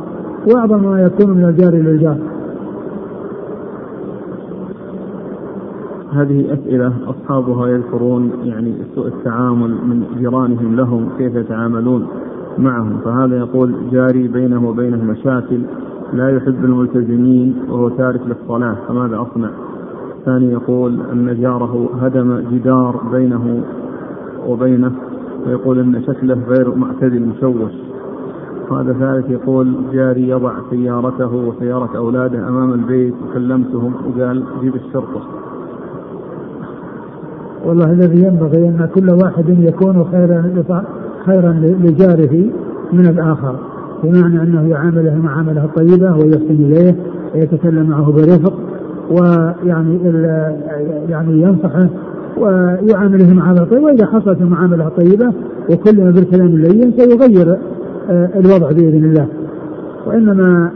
[0.54, 2.18] وأعظم ما يكون من الجار إلى الجار.
[6.15, 12.08] هذه أسئلة أصحابها يذكرون يعني سوء التعامل من جيرانهم لهم كيف يتعاملون
[12.58, 12.97] معهم.
[13.06, 15.62] فهذا يقول جاري بينه وبينه مشاكل
[16.13, 19.49] لا يحب الملتزمين وهو تارك للصلاة فماذا أصنع؟
[20.19, 23.63] الثاني يقول أن جاره هدم جدار بينه
[24.47, 24.91] وبينه
[25.47, 27.71] ويقول أن شكله غير معتدل مشوش.
[28.71, 35.45] هذا ثالث يقول جاري يضع سيارته وسيارة أولاده أمام البيت وكلمتهم وقال جيب الشرطة.
[37.65, 40.63] والله الذي ينبغي أن كل واحد يكون خيرا
[41.25, 42.45] خيرا لجاره
[42.93, 43.56] من الآخر
[44.04, 46.95] بمعنى أنه يعامله المعامله الطيبة ويحسن إليه
[47.36, 48.54] ويتكلم معه برفق
[49.12, 49.99] ويعني
[51.10, 51.89] يعني ينصحه
[52.38, 55.34] ويعامله معامله طيبه وإذا حصلت المعاملة الطيبة
[55.69, 57.58] وكلم بالكلام اللين سيغير
[58.10, 59.28] آه، الوضع بإذن الله.
[60.08, 60.71] وإنما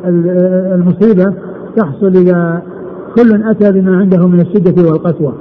[0.76, 1.34] المصيبة
[1.76, 2.62] تحصل إذا
[3.16, 5.34] كل أتى بما عنده من الشدة والقسوة.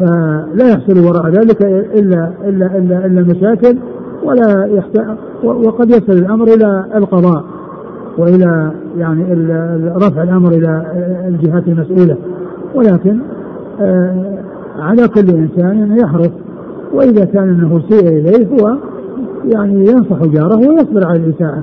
[0.00, 3.78] فلا يحصل وراء ذلك إلا إلا إلا, إلا مشاكل
[4.24, 5.00] ولا يحت...
[5.44, 7.44] وقد يصل الأمر إلى القضاء
[8.18, 9.22] وإلى يعني
[9.96, 10.82] رفع الأمر إلى
[11.28, 12.16] الجهات المسؤولة.
[12.74, 13.20] ولكن
[13.80, 14.38] آه،
[14.78, 16.30] على كل إنسان أن يحرص
[16.92, 18.76] وإذا كان أنه سيء إليه هو
[19.44, 21.62] يعني ينصح جاره ويصبر على الإساءة.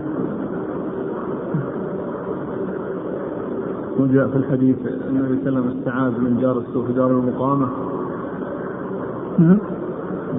[4.00, 4.76] وجاء في الحديث
[5.10, 7.68] النبي صلى الله عليه وسلم استعاذ من جار السوء في دار المقامة.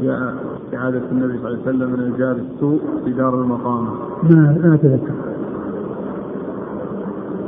[0.02, 3.90] جاء استعاذة النبي صلى الله عليه وسلم من الجار السوء في دار المقامة
[4.22, 5.14] ما لا أتذكر.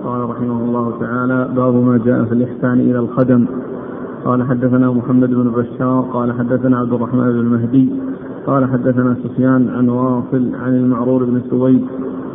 [0.05, 3.47] قال رحمه الله تعالى باب ما جاء في الإحسان إلى الخدم.
[4.25, 7.89] قال حدثنا محمد بن بشار قال حدثنا عبد الرحمن بن المهدي
[8.47, 11.85] قال حدثنا سفيان عن واصل عن المعرور بن سويد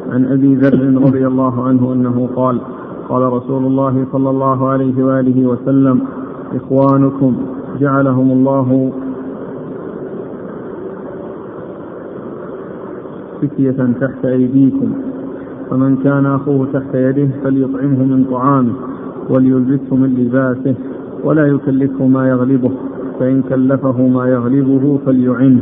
[0.09, 2.61] عن أبي ذر رضي الله عنه أنه قال
[3.09, 6.01] قال رسول الله صلى الله عليه وآله وسلم
[6.55, 7.35] إخوانكم
[7.79, 8.91] جعلهم الله
[13.41, 14.91] فتية تحت أيديكم.
[15.69, 18.73] فمن كان أخوه تحت يده فليطعمه من طعامه
[19.29, 20.75] وليلبسه من لباسه
[21.23, 22.71] ولا يكلفه ما يغلبه.
[23.19, 25.61] فإن كلفه ما يغلبه فليعنه.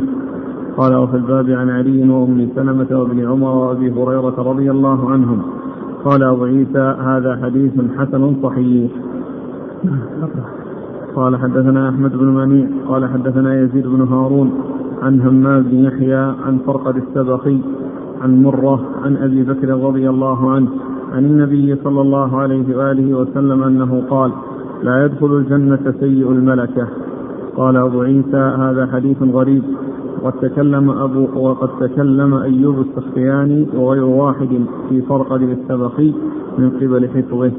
[0.76, 5.42] قال وفي الباب عن علي وأم سلمة وابن عمر وأبي هريرة رضي الله عنهم.
[6.04, 8.90] قال أبو عيسى هذا حديث حسن صحيح.
[11.14, 14.50] قال حدثنا أحمد بن منيع قال حدثنا يزيد بن هارون
[15.02, 17.60] عن همام بن يحيى عن فرقد السبخي
[18.22, 20.68] عن مرة عن أبي بكر رضي الله عنه
[21.12, 24.32] عن النبي صلى الله عليه وآله وسلم أنه قال
[24.82, 26.88] لا يدخل الجنة سيء الملكة
[27.56, 29.62] قال أبو عيسى هذا حديث غريب
[30.22, 36.14] وقد تكلم أبو وقد تكلم أيوب السختياني وغير واحد في فرقد السبخي
[36.58, 37.52] من قبل حفظه.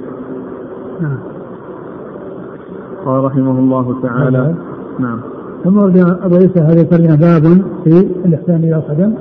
[3.06, 4.56] قال رحمه الله تعالى
[5.00, 5.20] نعم.
[5.64, 9.14] ثم ورد أبو عيسى هذه الترجمة باب في الإحسان إلى الخدم.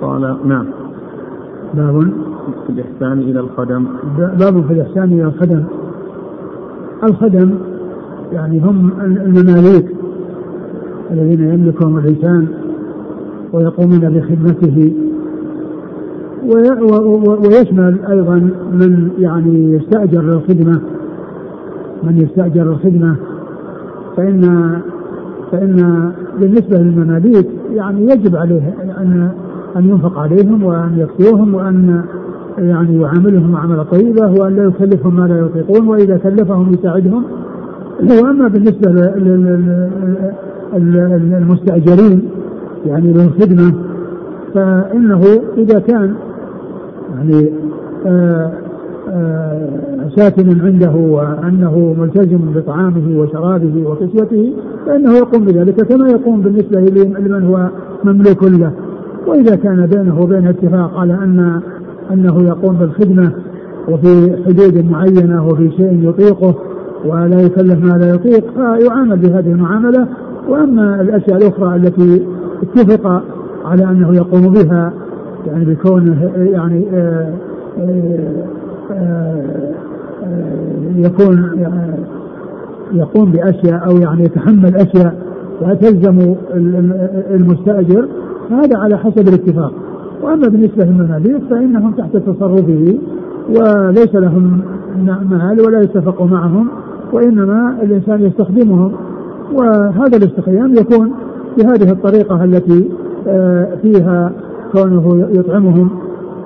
[0.00, 0.66] قال نعم.
[1.74, 2.00] باب
[2.66, 3.86] في الإحسان إلى الخدم.
[4.18, 5.64] باب في الإحسان إلى الخدم.
[7.04, 7.54] الخدم
[8.32, 9.86] يعني هم المماليك
[11.10, 12.46] الذين يملكهم الإنسان
[13.52, 14.92] ويقومون بخدمته
[17.44, 18.34] ويشمل أيضا
[18.72, 20.80] من يعني يستأجر للخدمة
[22.06, 23.16] من يستأجر للخدمة
[24.16, 24.70] فإن
[25.52, 29.30] فإن بالنسبة للمماليك يعني يجب عليه أن
[29.76, 32.04] أن ينفق عليهم وأن يكفوهم وأن
[32.58, 37.24] يعني يعاملهم معاملة طيبة وأن لا يكلفهم ما لا يطيقون وإذا كلفهم يساعدهم.
[38.22, 38.90] وأما بالنسبة
[41.38, 42.28] المستأجرين
[42.86, 43.74] يعني للخدمة
[44.54, 45.22] فإنه
[45.56, 46.14] إذا كان
[47.14, 47.52] يعني
[48.06, 48.52] آآ
[49.08, 49.68] آآ
[50.16, 54.52] ساكنا عنده وأنه ملتزم بطعامه وشرابه وكسوته
[54.86, 57.68] فإنه يقوم بذلك كما يقوم بالنسبة لمن هو
[58.04, 58.72] مملوك له.
[59.26, 61.60] وإذا كان بينه وبين اتفاق على أن
[62.12, 63.32] أنه يقوم بالخدمة
[63.88, 66.54] وفي حدود معينة وفي شيء يطيقه
[67.06, 70.06] ولا يكلف ما لا يطيق فيعامل بهذه المعاملة.
[70.48, 72.22] وأما الأشياء الأخرى التي
[72.62, 73.22] اتفق
[73.64, 74.92] على أنه يقوم بها
[75.46, 77.34] يعني بكونه يعني آآ
[77.78, 78.63] آآ
[80.96, 81.50] يكون
[82.92, 85.14] يقوم بأشياء أو يعني يتحمل أشياء
[85.62, 86.34] وتلزم
[87.30, 88.08] المستأجر
[88.50, 89.72] فهذا على حسب الاتفاق.
[90.22, 92.98] وأما بالنسبة للمماليك فإنهم تحت تصرفه
[93.48, 94.60] وليس لهم
[95.30, 96.68] مال ولا يتفق معهم
[97.12, 98.92] وإنما الإنسان يستخدمهم.
[99.52, 101.12] وهذا الاستخدام يكون
[101.58, 102.90] بهذه الطريقة التي
[103.28, 104.32] آه، فيها
[104.72, 105.90] كونه يطعمهم.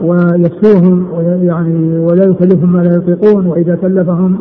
[0.02, 4.38] ويكسوهم ويعني ولا يكلفهم ما لا يطيقون وإذا كلفهم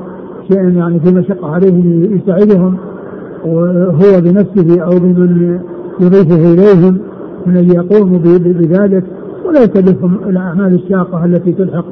[0.47, 2.77] شيئا يعني في مشقه عليهم يساعدهم
[3.45, 5.59] وهو بنفسه أو بمن
[5.99, 6.97] يضيفه إليهم
[7.45, 9.03] من أن يقوموا بذلك
[9.45, 11.85] ولا يكلفهم الأعمال الشاقة التي تلحق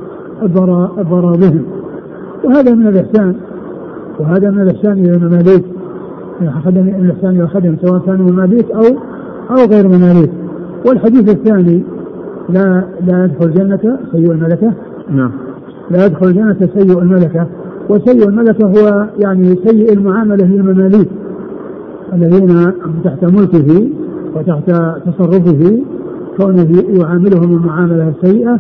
[0.43, 1.61] الضرر بهم
[2.43, 3.35] وهذا من الإحسان
[4.19, 5.63] وهذا من الإحسان إلى المماليك.
[6.65, 8.83] خدم الإحسان إلى الخدم سواء كانوا مماليك أو
[9.51, 10.31] أو غير مماليك.
[10.87, 11.83] والحديث الثاني
[12.49, 14.73] لا لا يدخل الجنة سيء الملكة.
[15.09, 15.31] نعم.
[15.91, 17.47] لا يدخل الجنة سيء الملكة.
[17.89, 21.09] وسيء الملكة هو يعني سيء المعاملة للمماليك
[22.13, 22.71] الذين
[23.03, 23.89] تحت ملكه
[24.35, 24.71] وتحت
[25.05, 25.79] تصرفه
[26.37, 28.59] كونه يعاملهم المعاملة السيئة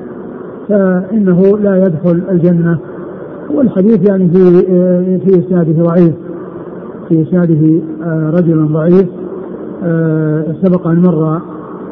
[0.69, 2.77] فإنه لا يدخل الجنة.
[3.53, 4.61] والحديث يعني في
[5.19, 6.13] في إسناده ضعيف.
[7.09, 9.05] في إسناده آه، رجل ضعيف
[9.83, 11.41] آه، سبق أن مر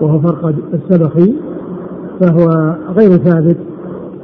[0.01, 1.33] وهو فرقد السبخي.
[2.23, 3.57] فهو غير ثابت.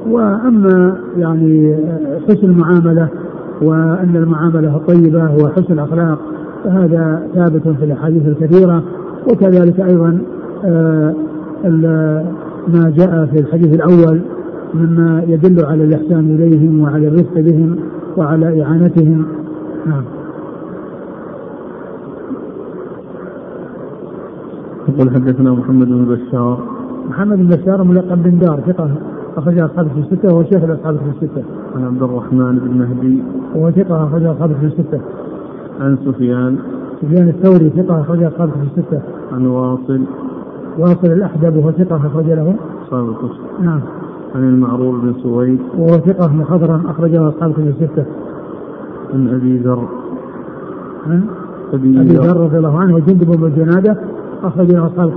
[0.08, 3.08] وأما يعني آه، حسن المعاملة
[3.62, 6.18] وأن المعاملة الطيبة وحسن الأخلاق
[6.64, 8.82] فهذا ثابت في الأحاديث الكثيرة.
[9.32, 10.18] وكذلك أيضا
[12.68, 14.20] ما جاء في الحديث الأول
[14.74, 17.76] مما يدل على الإحسان إليهم وعلى الرفق بهم
[18.16, 19.26] وعلى إعانتهم.
[19.86, 20.02] نعم.
[24.88, 26.79] يقول حدثنا محمد بن بشار
[27.10, 28.90] محمد بن بشار ملقب بن دار ثقة
[29.36, 31.42] أخرجها أصحاب في الستة وهو شيخ الأصحاب في الستة.
[31.76, 33.22] عن عبد الرحمن بن مهدي
[33.54, 35.00] وهو ثقة أخرجها أصحاب في الستة.
[35.80, 36.58] عن سفيان
[37.02, 39.00] سفيان الثوري ثقة أخرجها أصحاب في الستة.
[39.32, 40.00] عن واصل
[40.78, 42.54] واصل الأحدب وهو ثقة أخرج له
[42.84, 43.80] أصحاب الكتب نعم
[44.34, 48.04] عن المعرور بن سويد وهو ثقة مخضرا أخرجه أصحاب في الستة.
[49.14, 49.88] عن أبي ذر
[51.06, 51.24] عن
[51.72, 53.96] أبي ذر ذر رضي الله عنه وجندب بن جنادة
[54.42, 55.08] أخرج له أصحاب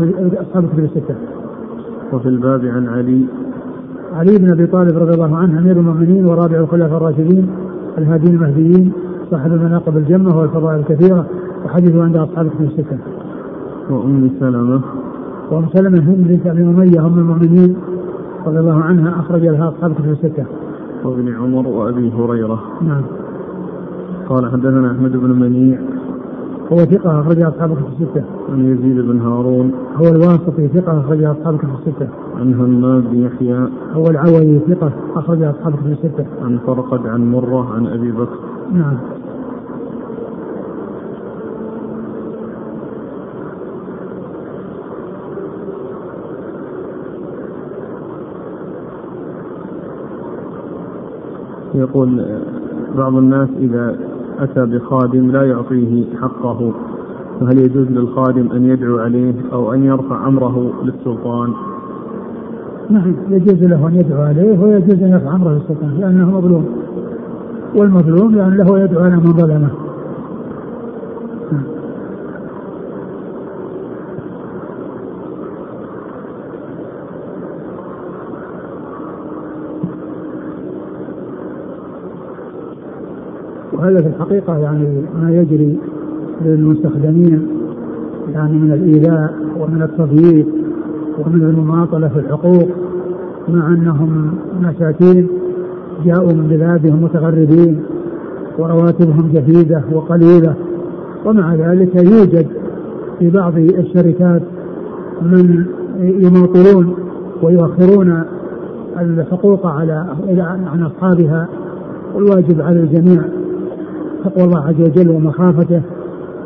[0.42, 1.16] أصحاب الكتب الستة.
[2.14, 3.26] وفي الباب عن علي
[4.14, 7.48] علي بن أبي طالب رضي الله عنه أمير المؤمنين ورابع الخلفاء الراشدين
[7.98, 8.92] الهادين المهديين
[9.32, 11.26] صاحب المناقب الجمة والفضائل الكثيرة
[11.66, 12.98] وحديثه عند أصحاب الكتب الستة.
[13.90, 14.82] وأم سلمة
[15.52, 17.76] وأم سلمة هند بنت أبي أمية ام المؤمنين
[18.46, 20.46] رضي الله عنها أخرج لها أصحاب الكتب الستة.
[21.04, 23.02] وابن عمر وأبي هريرة نعم.
[24.30, 25.80] قال حدثنا أحمد بن منيع
[26.74, 28.24] هو ثقة أخرج اصحاب الكتب الستة.
[28.50, 32.08] عن يزيد بن هارون هو الواسطي ثقة أخرج اصحاب الكتب الستة.
[32.40, 36.26] عن همام بن يحيى هو العوي ثقة أخرج اصحاب الكتب الستة.
[36.42, 38.40] عن فرقد عن مرة عن أبي بكر
[38.74, 38.98] نعم.
[51.76, 52.26] يقول
[52.96, 56.72] بعض الناس إذا أتى بخادم لا يعطيه حقه
[57.40, 61.54] فهل يجوز للخادم أن يدعو عليه أو أن يرفع أمره للسلطان؟
[62.90, 66.66] نعم يجوز له أن يدعو عليه ويجوز أن يرفع أمره للسلطان لأنه مظلوم
[67.76, 69.83] والمظلوم لأن له يدعو على من ظلمه.
[83.84, 84.88] وهذا في الحقيقة يعني
[85.22, 85.78] ما يجري
[86.46, 87.48] للمستخدمين
[88.34, 90.48] يعني من الإيذاء ومن التضييق
[91.20, 92.68] ومن المماطلة في الحقوق
[93.50, 95.28] مع أنهم مساكين
[96.06, 97.82] جاءوا من بلادهم متغربين
[98.60, 100.54] ورواتبهم جديدة وقليلة
[101.26, 102.48] ومع ذلك يوجد
[103.20, 104.42] في بعض الشركات
[105.22, 105.66] من
[106.00, 106.96] يماطلون
[107.42, 108.24] ويؤخرون
[109.00, 110.06] الحقوق على
[110.74, 111.48] عن أصحابها
[112.16, 113.22] والواجب على الجميع
[114.26, 115.82] تقوى الله عز وجل ومخافته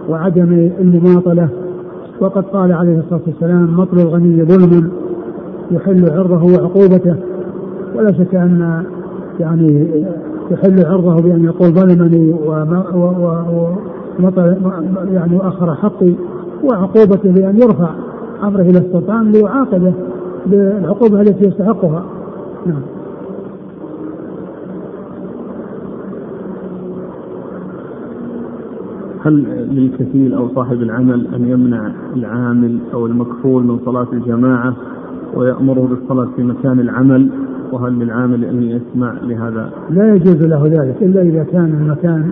[0.09, 1.49] وعدم المماطلة.
[2.21, 4.91] وقد قال عليه الصلاة والسلام مطل الغني ظلم
[5.71, 7.15] يحل عرضه وعقوبته.
[7.95, 8.83] ولا شك أن
[9.39, 9.87] يعني
[10.51, 12.35] يحل عرضه بأن يقول ظلمني
[14.19, 14.57] ومطل
[15.13, 16.13] يعني وأخر حقي
[16.63, 17.89] وعقوبته بأن يرفع
[18.43, 19.93] أمره إلى السلطان ليعاقبه
[20.45, 22.05] بالعقوبة التي يستحقها.
[22.65, 22.81] نعم.
[29.27, 34.73] هل للكفيل أو صاحب العمل أن يمنع العامل أو المكفول من صلاة الجماعة
[35.35, 37.29] ويأمره بالصلاة في مكان العمل
[37.71, 42.29] وهل للعامل أن يسمع لهذا؟ لا يجوز له ذلك إلا إذا كان المكان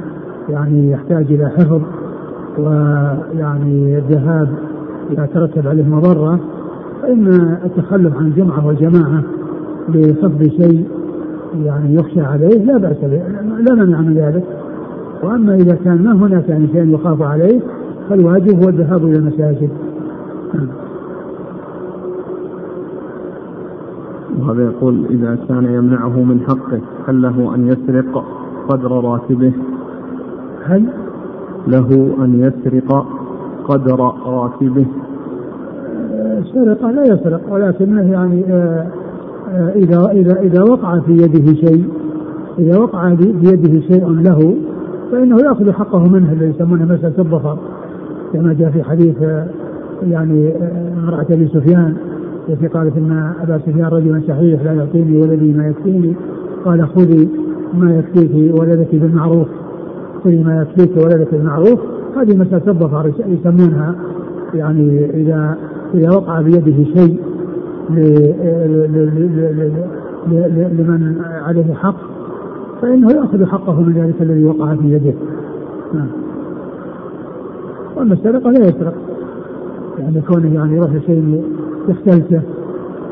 [0.49, 1.81] يعني يحتاج إلى حفظ
[2.59, 4.49] ويعني الذهاب
[5.11, 6.39] إذا ترتب عليه مضرة
[7.01, 7.27] فإن
[7.65, 9.23] التخلف عن الجمعه والجماعه
[9.89, 10.87] لحفظ شيء
[11.63, 13.21] يعني يخشى عليه لا بأس به
[13.59, 14.43] لا مانع من ذلك.
[15.25, 17.59] وأما إذا كان ما هناك يعني شيء يخاف عليه
[18.09, 19.69] فالواجب هو الذهاب إلى المساجد.
[24.39, 28.23] وهذا يقول إذا كان يمنعه من حقه هل له أن يسرق
[28.69, 29.51] قدر راتبه؟
[30.65, 30.83] هل؟
[31.67, 33.05] له أن يسرق
[33.67, 34.85] قدر راتبه.
[36.53, 38.87] سرقة لا يسرق ولكنه يعني آه،
[39.51, 41.85] آه، إذا إذا إذا وقع في يده شيء
[42.59, 44.55] إذا وقع بي- بيده شيء له
[45.11, 47.57] فإنه يأخذ حقه منه اللي يسمونه مسألة الظفر.
[48.33, 49.15] كما جاء في حديث
[50.03, 50.53] يعني
[51.03, 51.93] امرأة أبي سفيان
[52.49, 56.15] التي قالت أن أبا سفيان رجل شحيح لا يعطيني ولدي ما يكفيني.
[56.65, 57.29] قال خذي
[57.73, 59.47] ما يكفيك ولدك بالمعروف.
[60.23, 61.79] خذي ما يكفيك ولدك بالمعروف.
[62.17, 63.95] هذه مسألة الظفر يس- يسمونها
[64.53, 65.57] يعني إذا
[65.93, 67.19] إذا وقع بيده شيء
[70.77, 71.95] لمن عليه حق
[72.85, 75.13] فإنه يأخذ حقه من ذلك الذي وقع في يده.
[75.93, 76.07] نعم.
[77.97, 78.93] وأما السرقة لا يسرق.
[79.99, 81.43] يعني كونه يعني يروح شيء
[81.87, 82.41] يختلسه.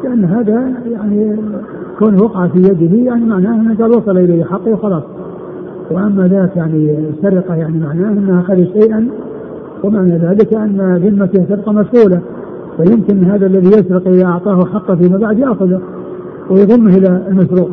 [0.03, 1.35] لأن هذا يعني
[1.99, 5.03] كونه وقع في يده يعني معناه أنه قال وصل إليه حقه وخلاص.
[5.91, 9.07] وأما ذاك يعني سرقة يعني معناه أنه أخذ شيئا.
[9.83, 12.21] ومعنى ذلك أن ذمته تبقى مسؤولة
[12.77, 15.81] فيمكن هذا الذي يسرق إذا أعطاه حقه فيما بعد يأخذه
[16.49, 17.69] ويضمه إلى المسروق.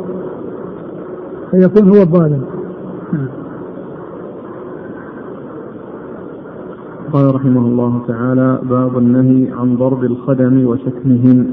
[1.50, 2.42] فيكون هو الظالم.
[7.12, 11.46] قال رحمه الله تعالى باب النهي عن ضرب الخدم وشتمهم.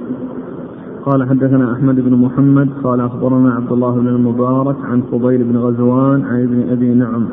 [1.06, 6.26] قال حدثنا أحمد بن محمد قال أخبرنا عبد الله بن المبارك عن فضيل بن غزوان
[6.26, 7.26] عن ابن أبي نعم.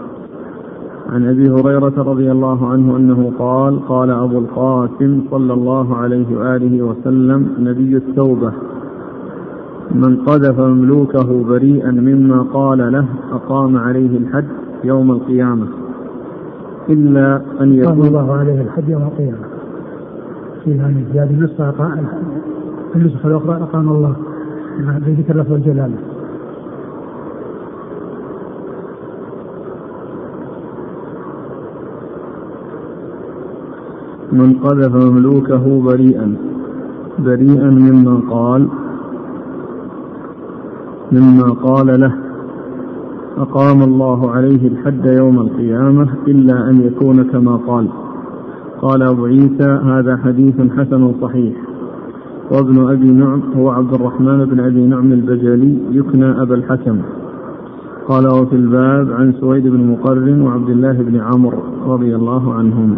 [1.12, 6.82] عن أبي هريرة رضي الله عنه أنه قال قال أبو القاسم صلى الله عليه وآله
[6.82, 8.52] وسلم نبي التوبة.
[9.90, 14.46] من قذف مملوكه بريئا مما قال له أقام عليه الحد
[14.84, 15.66] يوم القيامة.
[16.88, 19.54] إلا أن يكون الله عليه الحد يوم القيامة.
[20.64, 21.74] في هذه النسخة
[22.96, 24.16] النسخة الأخرى أقام الله
[24.78, 25.96] بذكر لفظ الجلالة
[34.32, 36.36] من قذف مملوكه بريئا
[37.18, 38.68] بريئا مما قال
[41.14, 42.14] مما قال له
[43.38, 47.88] أقام الله عليه الحد يوم القيامة إلا أن يكون كما قال.
[48.82, 51.54] قال أبو عيسى هذا حديث حسن صحيح.
[52.50, 56.98] وابن أبي نعم هو عبد الرحمن بن أبي نعم البجلي يكنى أبا الحكم.
[58.08, 62.96] قال وفي الباب عن سويد بن مقرن وعبد الله بن عمرو رضي الله عنهم.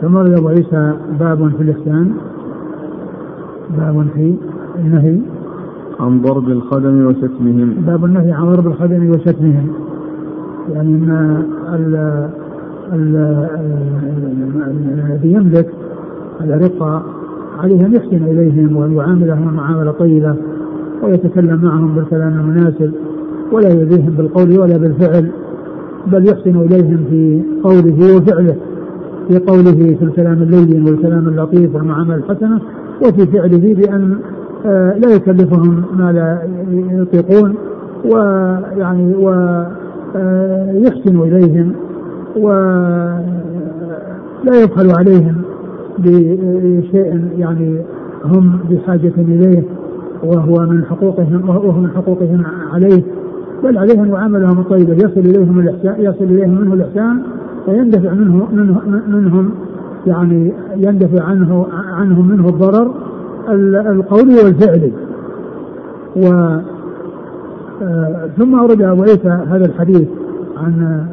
[0.00, 2.12] ثم أبو عيسى باب في الإحسان.
[3.78, 4.34] باب في
[4.78, 5.20] النهي.
[6.00, 9.68] عن ضرب الخدم وشتمهم باب النهي عن ضرب الخدم وشتمهم
[10.72, 12.28] يعني ان
[15.08, 15.68] الذي يملك
[16.40, 17.02] الأرقة
[17.58, 20.34] عليه أن يحسن إليهم وأن يعاملهم معاملة طيبة
[21.02, 22.92] ويتكلم معهم بالكلام المناسب
[23.52, 25.30] ولا يؤذيهم بالقول ولا بالفعل
[26.06, 28.56] بل يحسن إليهم في قوله وفعله
[29.28, 32.60] في قوله في الكلام اللين والكلام اللطيف والمعاملة الحسنة
[33.02, 34.16] وفي فعله آه،
[34.64, 36.42] لا يكلفهم ما لا
[37.02, 37.54] يطيقون
[38.04, 41.72] ويعني ويحسن آه، إليهم
[42.36, 43.22] ولا
[44.62, 45.42] يبخل عليهم
[45.98, 47.80] بشيء يعني
[48.24, 49.62] هم بحاجة إليه
[50.24, 52.42] وهو من حقوقهم وهو من حقوقهم
[52.72, 53.02] عليه
[53.64, 57.22] بل عليه أن يعاملهم طيبا يصل إليهم الإحسان يصل إليهم منه الإحسان
[57.68, 59.50] ويندفع منه, منه منهم
[60.06, 62.94] يعني يندفع عنه عنهم منه الضرر
[63.48, 64.92] القولي والفعلي.
[66.16, 66.26] و
[67.82, 70.08] آه، ثم أورد أبو عيسى هذا الحديث
[70.56, 71.06] عن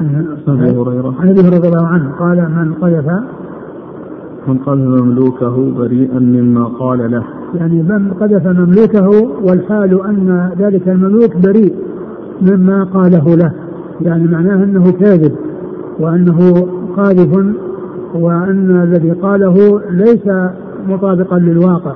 [0.00, 1.14] عن أبي هريرة.
[1.20, 2.12] عن أبي هريرة رضي الله عنه.
[2.18, 3.06] قال من قذف
[4.48, 7.24] من قذف مملوكه بريئا مما قال له.
[7.54, 9.08] يعني من قذف مملوكه
[9.42, 11.74] والحال أن ذلك المملوك بريء
[12.42, 13.52] مما قاله له.
[14.00, 15.32] يعني معناه أنه كاذب
[16.00, 16.66] وأنه
[16.96, 17.54] قاذف
[18.16, 20.28] وأن الذي قاله ليس
[20.88, 21.94] مطابقا للواقع.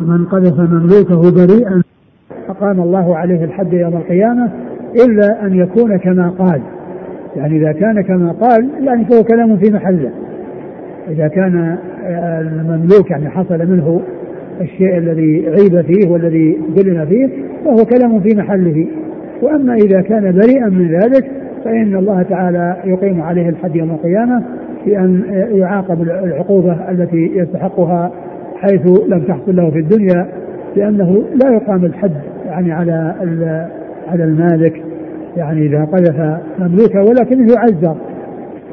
[0.00, 1.82] من قذف مملوكه بريئا
[2.48, 4.50] أقام الله عليه الحد يوم القيامة
[5.06, 6.60] إلا أن يكون كما قال.
[7.36, 10.10] يعني إذا كان كما قال يعني فهو كلام في محله.
[11.08, 11.78] إذا كان
[12.40, 14.00] المملوك يعني حصل منه
[14.60, 17.28] الشيء الذي عيب فيه والذي ظلم فيه
[17.64, 18.86] فهو كلام في محله.
[19.42, 21.30] وأما إذا كان بريئا من ذلك
[21.64, 24.42] فإن الله تعالى يقيم عليه الحد يوم القيامة
[24.86, 28.10] بأن يعاقب العقوبة التي يستحقها
[28.56, 30.26] حيث لم تحصل له في الدنيا
[30.76, 32.12] لأنه لا يقام الحد
[32.46, 33.14] يعني على
[34.08, 34.82] على المالك
[35.36, 37.96] يعني إذا قذف مملوكه ولكنه يعزر.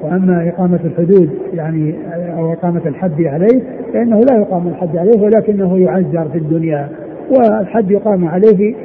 [0.03, 1.95] وأما إقامة الحدود يعني
[2.37, 3.61] أو إقامة الحد عليه
[3.93, 6.89] فإنه لا يقام الحد عليه ولكنه يعزر في الدنيا.
[7.29, 8.75] والحد يقام عليه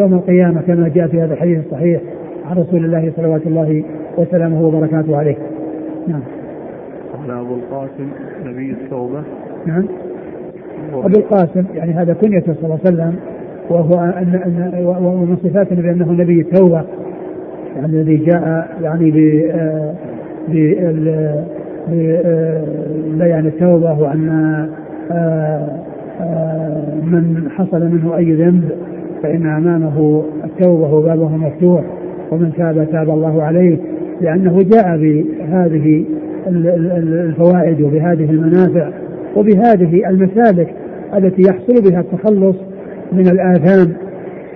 [0.00, 2.00] يوم القيامة كما جاء في هذا الحديث الصحيح.
[2.44, 3.84] عن رسول الله صلوات الله
[4.18, 5.36] وسلامه وبركاته عليه.
[6.08, 6.20] نعم.
[7.12, 8.08] قال أبو القاسم
[8.44, 9.22] نبي التوبة.
[9.66, 9.84] نعم.
[10.92, 13.16] أبو القاسم يعني هذا كنيته صلى الله عليه وسلم
[13.70, 16.84] وهو أن أن ومن صفاته بأنه نبي التوبة
[17.76, 19.16] يعني الذي جاء يعني ب
[21.88, 24.68] ببيان التوبة وأن
[27.02, 28.70] من حصل منه أي ذنب
[29.22, 31.84] فإن أمامه التوبة وبابه مفتوح
[32.34, 33.78] ومن تاب تاب الله عليه
[34.20, 36.04] لأنه جاء بهذه
[36.46, 38.88] الفوائد وبهذه المنافع
[39.36, 40.74] وبهذه المسالك
[41.16, 42.56] التي يحصل بها التخلص
[43.12, 43.92] من الآثام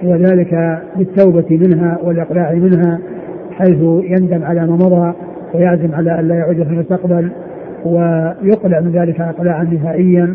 [0.04, 2.98] وذلك بالتوبة منها والإقلاع منها
[3.50, 5.12] حيث يندم على ما مضى
[5.54, 7.30] ويعزم على أن لا يعود في المستقبل
[7.84, 10.34] ويقلع من ذلك إقلاعا نهائيا.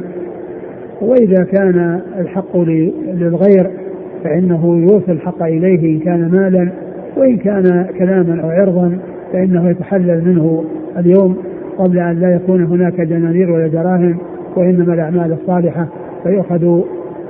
[1.01, 2.57] وإذا كان الحق
[3.13, 3.69] للغير
[4.23, 6.71] فإنه يوصل الحق إليه إن كان مالا
[7.17, 8.97] وإن كان كلاما أو عرضا
[9.33, 10.63] فإنه يتحلل منه
[10.97, 11.37] اليوم
[11.77, 14.17] قبل أن لا يكون هناك دنانير ولا دراهم
[14.55, 15.87] وإنما الأعمال الصالحة
[16.23, 16.81] فيؤخذ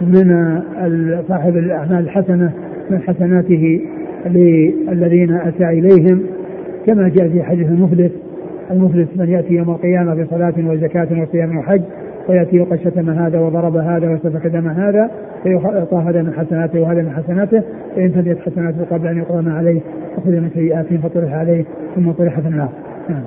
[0.02, 0.60] من
[1.28, 2.52] صاحب الأعمال الحسنة
[2.90, 3.82] من حسناته
[4.26, 6.22] للذين أتى إليهم.
[6.88, 8.12] كما جاء في حديث المفلس
[8.72, 11.82] المفلس من يأتي يوم القيامة بصلاة وزكاة وصيام وحج
[12.30, 15.12] ويأتي وقد شتم هذا وضرب هذا وسفك دم هذا
[15.44, 17.64] فيعطى هذا من حسناته وهذا من حسناته
[17.96, 19.82] فإن فديت حسناته قبل أن يقضى ما عليه
[20.18, 21.66] أخذ من سيئاتهم فطرح عليه
[21.96, 22.70] ثم طرح في النار
[23.10, 23.24] نعم.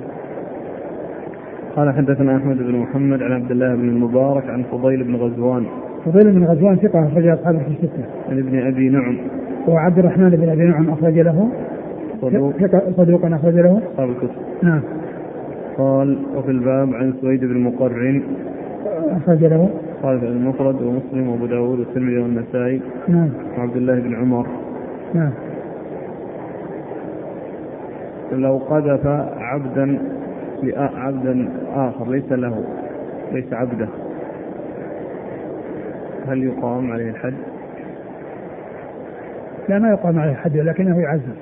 [1.75, 5.65] قال حدثنا أحمد بن محمد عن عبد الله بن المبارك عن فضيل بن غزوان
[6.05, 8.03] فضيل بن غزوان ثقة أخرج أصحابه في الستة.
[8.29, 9.17] عن ابن أبي نعم.
[9.67, 11.49] وعبد الرحمن بن أبي نعم أخرج له.
[12.21, 12.53] صدوق
[12.97, 13.81] صدوق أخرج له.
[13.93, 14.35] أصحاب الكتب.
[14.63, 14.81] نعم.
[15.77, 18.23] قال وفي الباب عن سويد بن مقرن
[19.17, 19.69] أخرج له.
[20.01, 22.81] في المفرد ومسلم وأبو داود والترمذي والنسائي.
[23.07, 23.29] نعم.
[23.57, 24.47] وعبد الله بن عمر.
[25.13, 25.31] نعم.
[28.31, 29.07] لو قذف
[29.37, 29.99] عبدا
[30.77, 32.63] عبدا آخر ليس له
[33.31, 33.87] ليس عبده
[36.27, 37.33] هل يقام عليه الحد؟
[39.69, 41.37] لا ما يقام عليه الحد ولكنه يعزز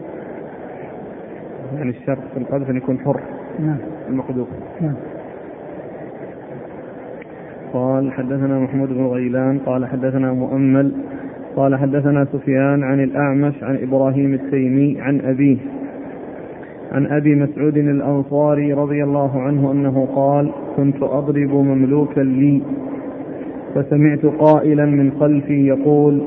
[1.77, 3.19] يعني الشرط في القذف أن يكون حر
[3.59, 3.77] نعم
[4.09, 4.47] المقذوف
[4.81, 4.95] نعم
[7.75, 10.91] قال حدثنا محمود بن غيلان قال حدثنا مؤمل
[11.55, 15.57] قال حدثنا سفيان عن الأعمش عن إبراهيم التيمي عن أبيه
[16.91, 22.61] عن أبي مسعود الأنصاري رضي الله عنه أنه قال كنت أضرب مملوكا لي
[23.75, 26.21] فسمعت قائلا من خلفي يقول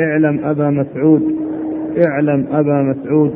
[0.00, 1.22] اعلم أبا مسعود
[2.06, 3.34] اعلم أبا مسعود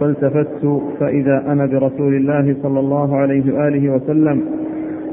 [0.00, 4.40] فالتفت فإذا أنا برسول الله صلى الله عليه وآله وسلم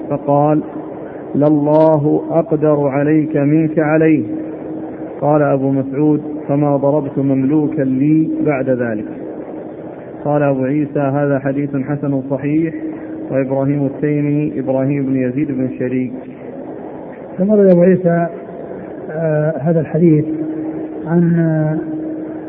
[0.09, 0.61] فقال
[1.35, 4.23] لله أقدر عليك منك عليه.
[5.21, 9.05] قال أبو مسعود فما ضربت مملوكا لي بعد ذلك.
[10.25, 12.73] قال أبو عيسى هذا حديث حسن صحيح
[13.31, 16.13] وإبراهيم التيمي إبراهيم بن يزيد بن شريك.
[17.37, 18.27] ثم أبو عيسى
[19.11, 20.25] آه هذا الحديث
[21.07, 21.77] عن آه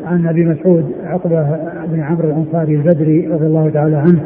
[0.05, 1.43] عن أبي مسعود عقبة
[1.87, 4.23] بن عمرو الأنصاري البدري رضي الله تعالى عنه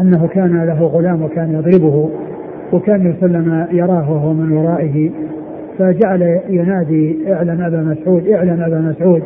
[0.00, 2.10] أنه كان له غلام وكان يضربه.
[2.74, 5.10] وكان يسلم يراه وهو من ورائه
[5.78, 9.22] فجعل ينادي اعلن أبا مسعود اعلن أبا مسعود.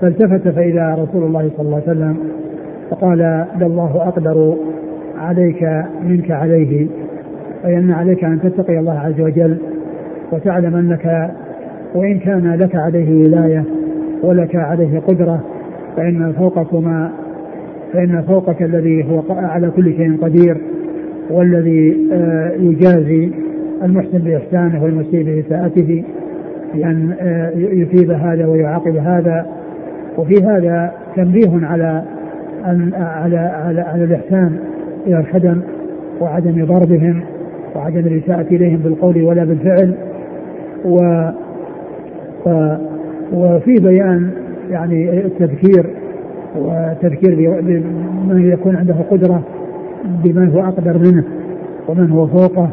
[0.00, 2.16] فالتفت فإذا رسول الله صلى الله عليه وسلم
[2.90, 4.56] فقال لله أقدر
[5.18, 6.86] عليك منك عليه
[7.64, 9.56] أي أن عليك أن تتقي الله عز وجل
[10.32, 11.30] وتعلم أنك
[11.94, 13.64] وإن كان لك عليه ولاية
[14.22, 15.40] ولك عليه قدرة
[15.96, 17.10] فإن فوقكما
[17.92, 20.56] فإن فوقك الذي هو على كل شيء قدير.
[21.30, 23.30] والذي آه، يجازي
[23.82, 26.04] المحسن بإحسانه والمسيء بإساءته
[26.74, 29.46] بأن آه، يثيب هذا ويعاقب هذا.
[30.18, 32.02] وفي هذا تنبيه على
[32.66, 34.58] أن على على على الإحسان
[35.06, 35.60] إلى الخدم
[36.20, 37.20] وعدم ضربهم
[37.74, 39.94] وعدم الإساءة إليهم بالقول ولا بالفعل.
[40.84, 41.00] و
[43.32, 44.30] وفي بيان
[44.70, 45.86] يعني التذكير
[46.56, 49.42] وتذكير بمن يكون عنده قدرة
[50.24, 51.24] بمن هو أقدر منه
[51.88, 52.70] ومن هو فوقه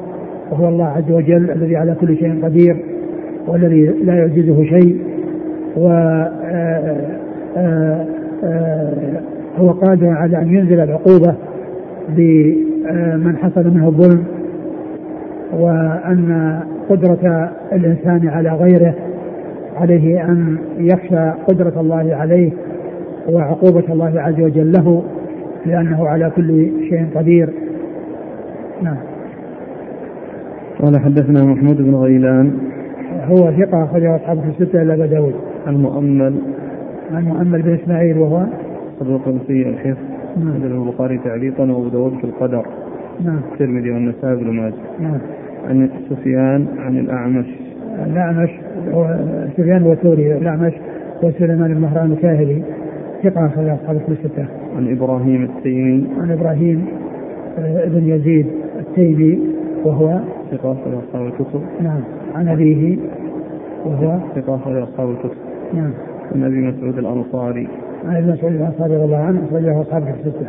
[0.52, 2.78] وهو الله عز وجل الذي على كل شيء قدير
[3.48, 4.98] والذي لا يعجزه شيء
[5.78, 6.96] و آآ
[7.58, 8.06] آآ
[8.44, 8.94] آآ
[9.58, 11.36] هو قادر على أن ينزل العقوبة
[12.10, 14.24] بمن حصل منه الظلم
[15.54, 16.60] وأن
[16.90, 18.94] قدرة الإنسان على غيره
[19.76, 22.52] عليه أن يخشى قدرة الله عليه
[23.30, 25.04] وعقوبة الله عز وجل له.
[25.66, 27.50] لأنه على كل شيء قدير.
[28.82, 28.98] نعم.
[30.82, 32.52] قال حدثنا محمود بن غيلان.
[33.26, 35.34] هو ثقة أخرجه أصحابه في الستة إلا أبا داود.
[35.68, 36.34] المؤمل.
[37.14, 38.46] عن مؤمل بن إسماعيل وهو؟
[39.00, 40.04] صدوق سيء الحفظ.
[40.38, 40.64] نعم.
[40.64, 42.66] البخاري تعليقا وأبو داود في القدر.
[43.26, 43.40] نعم.
[43.54, 44.74] الترمذي والنسائي بن ماجه.
[45.00, 45.18] نعم.
[45.70, 47.46] عن سفيان عن الأعمش.
[48.06, 48.50] الأعمش
[49.58, 50.74] سفيان وثوري الأعمش
[51.24, 52.64] وسليمان بن مهران الكاهلي.
[53.24, 54.46] ثقة أخرج أصحاب الكتب الستة.
[54.76, 56.08] عن إبراهيم التيمي.
[56.20, 56.86] عن إبراهيم
[57.58, 58.48] آه، بن يزيد
[58.80, 59.40] التيمي
[59.84, 60.20] وهو
[60.52, 61.62] ثقة أخرج أصحاب الكتب.
[61.82, 62.02] نعم.
[62.36, 62.98] عن أبيه
[63.86, 65.38] وهو ثقة أخرج أصحاب الكتب.
[65.74, 65.92] نعم.
[66.36, 67.68] عن أبي مسعود الأنصاري
[68.06, 70.48] عن ابن مسعود الأنصاري رضي الله عنه أخرجه أصحاب في الستة.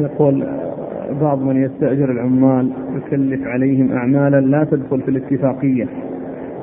[0.00, 0.46] يقول
[1.20, 5.86] بعض من يستأجر العمال يكلف عليهم أعمالا لا تدخل في الاتفاقية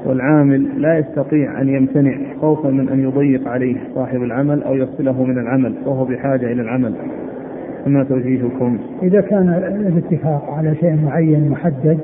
[0.06, 5.38] والعامل لا يستطيع أن يمتنع خوفا من أن يضيق عليه صاحب العمل أو يفصله من
[5.40, 6.94] العمل وهو بحاجة إلى العمل
[7.86, 9.50] فما توجيهكم؟ إذا كان
[9.88, 11.98] الاتفاق على شيء معين محدد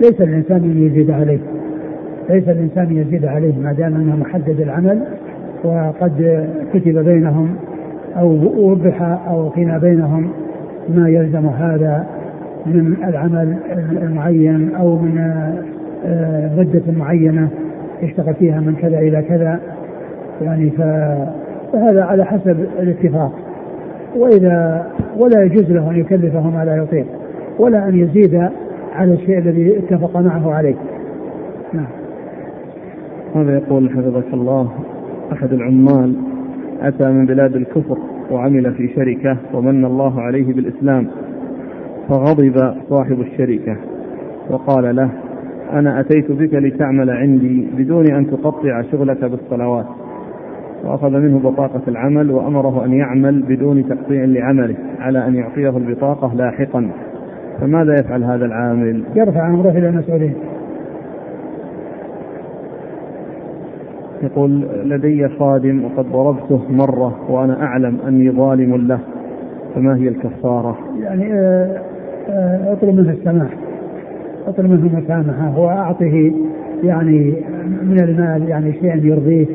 [0.00, 1.38] ليس الإنسان أن يزيد عليه
[2.30, 5.02] ليس الإنسان يزيد عليه ما دام أنه محدد العمل
[5.64, 7.56] وقد كتب بينهم
[8.16, 8.28] أو
[8.70, 10.30] وضح أو فيما بينهم
[10.94, 12.06] ما يلزم هذا
[12.66, 13.56] من العمل
[14.02, 15.22] المعين أو من
[16.06, 17.48] آه، مدة معينة
[18.02, 19.60] يشتغل فيها من كذا إلى كذا
[20.42, 23.32] يعني فهذا على حسب الاتفاق.
[24.16, 24.86] وإذا
[25.16, 27.06] ولا يجوز له أن يكلفه ما لا يطيق
[27.58, 28.48] ولا أن يزيد
[28.92, 30.74] على الشيء الذي اتفق معه عليه.
[31.72, 31.86] نعم.
[33.34, 34.72] هذا يقول حفظك الله
[35.32, 36.14] أحد العمال
[36.82, 37.98] أتى من بلاد الكفر
[38.30, 41.08] وعمل في شركة ومن الله عليه بالإسلام
[42.08, 43.76] فغضب صاحب الشركة
[44.50, 45.10] وقال له
[45.72, 49.86] أنا أتيت بك لتعمل عندي بدون أن تقطع شغلك بالصلوات.
[50.84, 56.90] وأخذ منه بطاقة العمل وأمره أن يعمل بدون تقطيع لعمله على أن يعطيه البطاقة لاحقا.
[57.60, 60.34] فماذا يفعل هذا العامل؟ يرفع أمره إلى المسؤولين
[64.22, 68.98] يقول لدي خادم وقد ضربته مرة وأنا أعلم أني ظالم له.
[69.74, 71.80] فما هي الكفارة؟ يعني آه،
[72.28, 73.48] آه، أطلب منه السماح
[74.46, 76.32] اطلب منه المسامحة وأعطه
[76.84, 77.34] يعني
[77.82, 79.46] من المال يعني شيئا يرضيه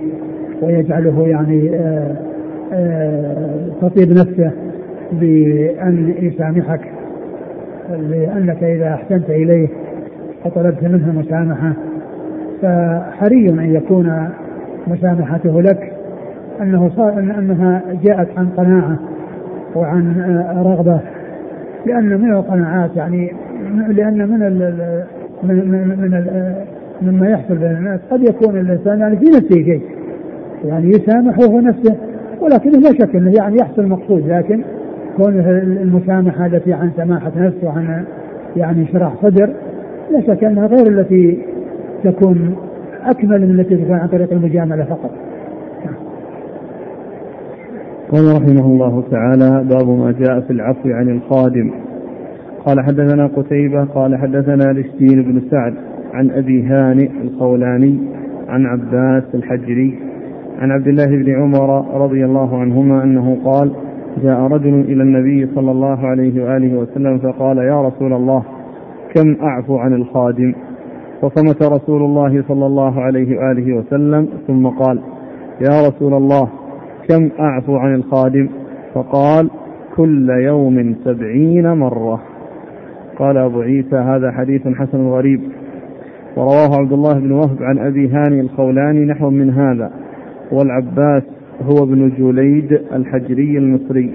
[0.62, 1.72] ويجعله يعني
[2.74, 4.52] آه، تطيب نفسه
[5.12, 6.82] بأن يسامحك
[7.90, 9.68] لأنك إذا أحسنت إليه
[10.46, 11.74] وطلبت منه المسامحة
[12.62, 14.30] فحري أن يكون
[14.88, 15.94] مسامحته لك
[16.62, 19.00] أنه صار أنها جاءت عن قناعة
[19.76, 20.18] وعن
[20.58, 21.00] رغبة
[21.86, 23.34] لأن من القناعات يعني
[23.78, 25.04] لأن من ال
[25.44, 25.56] من
[25.98, 26.56] من ال
[27.02, 29.82] مما يحصل بين الناس قد يكون الإنسان يعني في نفسه شيء
[30.66, 31.96] يعني يسامح وهو نفسه
[32.42, 34.64] ولكن لا شك إنه يعني يحصل المقصود لكن
[35.18, 38.04] كونه المسامحة التي عن سماحة نفس وعن
[38.56, 39.50] يعني شرح صدر
[40.12, 41.40] لا شك أنها غير التي
[42.04, 42.56] تكون
[43.04, 45.12] أكمل من التي تكون عن طريق المجاملة فقط.
[48.12, 51.72] قال رحمه الله تعالى باب ما جاء في العفو عن الخادم
[52.66, 55.74] قال حدثنا قتيبة قال حدثنا لشتين بن سعد
[56.14, 58.00] عن أبي هانئ الخولاني
[58.50, 60.00] عن عباس الحجري
[60.60, 63.72] عن عبد الله بن عمر رضي الله عنهما أنه قال
[64.24, 68.44] جاء رجل إلى النبي صلى الله عليه وآله وسلم فقال يا رسول الله
[69.16, 70.54] كم أعفو عن الخادم؟
[71.22, 75.00] فصمت رسول الله صلى الله عليه وآله وسلم ثم قال
[75.62, 76.50] يا رسول الله
[77.10, 78.50] كم أعفو عن الخادم؟
[78.94, 79.50] فقال
[79.96, 82.31] كل يوم سبعين مرة.
[83.22, 85.42] قال أبو عيسى هذا حديث حسن غريب.
[86.38, 89.92] ورواه عبد الله بن وهب عن أبي هاني الخولاني نحو من هذا.
[90.52, 91.24] والعباس
[91.62, 94.12] هو ابن جوليد الحجري المصري.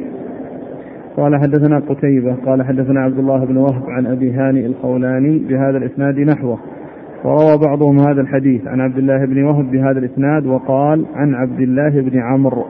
[1.16, 6.18] قال حدثنا قتيبة قال حدثنا عبد الله بن وهب عن أبي هاني الخولاني بهذا الإسناد
[6.18, 6.58] نحوه.
[7.24, 12.00] وروى بعضهم هذا الحديث عن عبد الله بن وهب بهذا الإسناد وقال عن عبد الله
[12.00, 12.64] بن عمرو.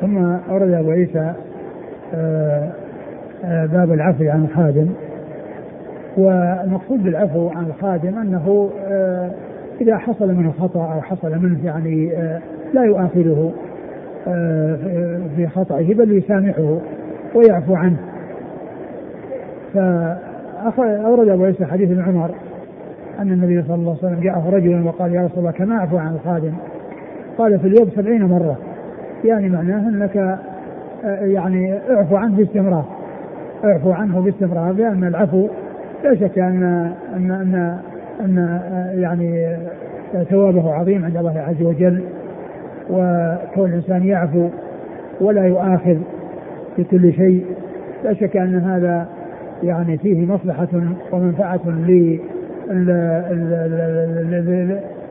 [0.00, 0.16] ثم
[0.50, 1.32] أورد أبو عيسى
[2.14, 2.72] آه،
[3.44, 4.88] باب العفو عن الخادم
[6.16, 9.30] والمقصود بالعفو عن الخادم أنه آه،
[9.80, 12.12] إذا حصل منه خطأ أو حصل منه يعني
[12.74, 13.52] لا يؤاخذه
[15.36, 16.78] في خطئه بل يسامحه
[17.34, 17.96] ويعفو عنه.
[19.74, 22.30] فأورد أبو عيسى حديث ابن عمر
[23.18, 26.14] أن النبي صلى الله عليه وسلم جاءه رجل وقال يا رسول الله كما أعفو عن
[26.14, 26.52] الخادم؟
[27.38, 28.58] قال في اليوم سبعين مرة.
[29.24, 30.16] يعني معناه أنك
[31.04, 32.84] آه، يعني اعفو عنه باستمرار.
[33.64, 35.48] اعفو عنه باستمرار لأن العفو
[36.04, 37.78] لا شك أن أن أن,
[38.20, 38.60] أن
[38.94, 39.56] يعني
[40.30, 42.02] ثوابه عظيم عند الله عز وجل
[42.90, 44.48] وكون الإنسان يعفو
[45.20, 45.96] ولا يؤاخذ
[46.76, 47.44] في كل شيء
[48.04, 49.08] لا شك أن هذا
[49.62, 50.68] يعني فيه مصلحة
[51.12, 51.60] ومنفعة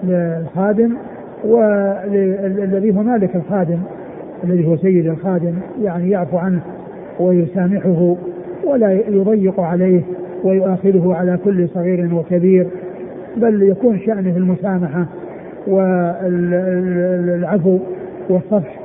[0.04, 0.94] للخادم
[1.44, 3.80] والذي هو مالك الخادم
[4.44, 6.62] الذي هو سيد الخادم يعني يعفو عنه
[7.20, 8.16] ويسامحه
[8.70, 10.02] ولا يضيق عليه
[10.44, 12.68] ويؤاخذه على كل صغير وكبير
[13.38, 15.06] بل يكون شأنه المسامحة
[15.68, 17.00] والعفو
[18.30, 18.80] والصفح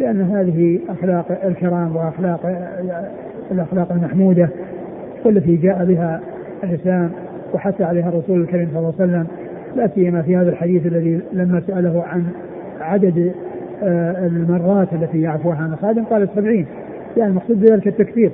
[0.00, 2.40] لأن هذه أخلاق الكرام وأخلاق
[3.50, 4.48] الأخلاق المحمودة
[5.24, 6.20] والتي جاء بها
[6.64, 7.10] الإسلام
[7.54, 9.26] وحث عليها الرسول الكريم صلى الله عليه وسلم
[9.76, 12.24] لا سيما في هذا الحديث الذي لما سأله عن
[12.80, 13.32] عدد
[13.82, 16.66] آه، المرات التي يعفو عنها الخادم قال السبعين
[17.16, 18.32] يعني المقصود بذلك التكثير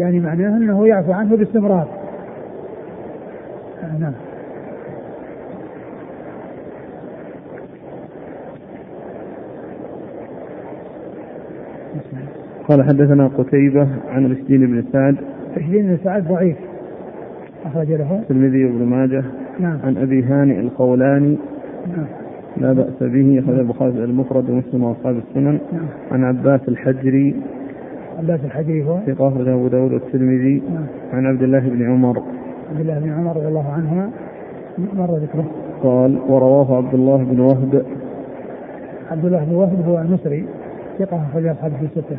[0.00, 1.88] يعني معناه أنه يعفو عنه باستمرار.
[3.82, 4.12] آه، نعم.
[12.68, 15.16] قال حدثنا قتيبة عن رشدين بن سعد.
[15.56, 16.56] رشدين بن سعد ضعيف.
[17.64, 18.18] أخرج له.
[18.18, 19.24] الترمذي وابن ماجه.
[19.60, 19.78] نعم.
[19.84, 21.38] عن أبي هانئ القولاني.
[21.96, 22.06] نعم.
[22.56, 25.58] لا بأس به أخرج البخاري المفرد ومسلم وأصحاب السنن.
[25.72, 25.86] نعم.
[26.12, 27.34] عن عباس الحجري.
[28.18, 30.86] عباس الحجري هو؟ ثقة أبو داود والترمذي نعم.
[31.12, 32.22] عن عبد الله بن عمر.
[32.70, 34.10] عبد الله بن عمر رضي الله عنهما
[34.78, 35.44] مر ذكره.
[35.82, 37.82] قال ورواه عبد الله بن وهب.
[39.10, 40.46] عبد الله بن وهب هو المصري
[40.98, 42.16] ثقة أخرج أصحاب في الستة.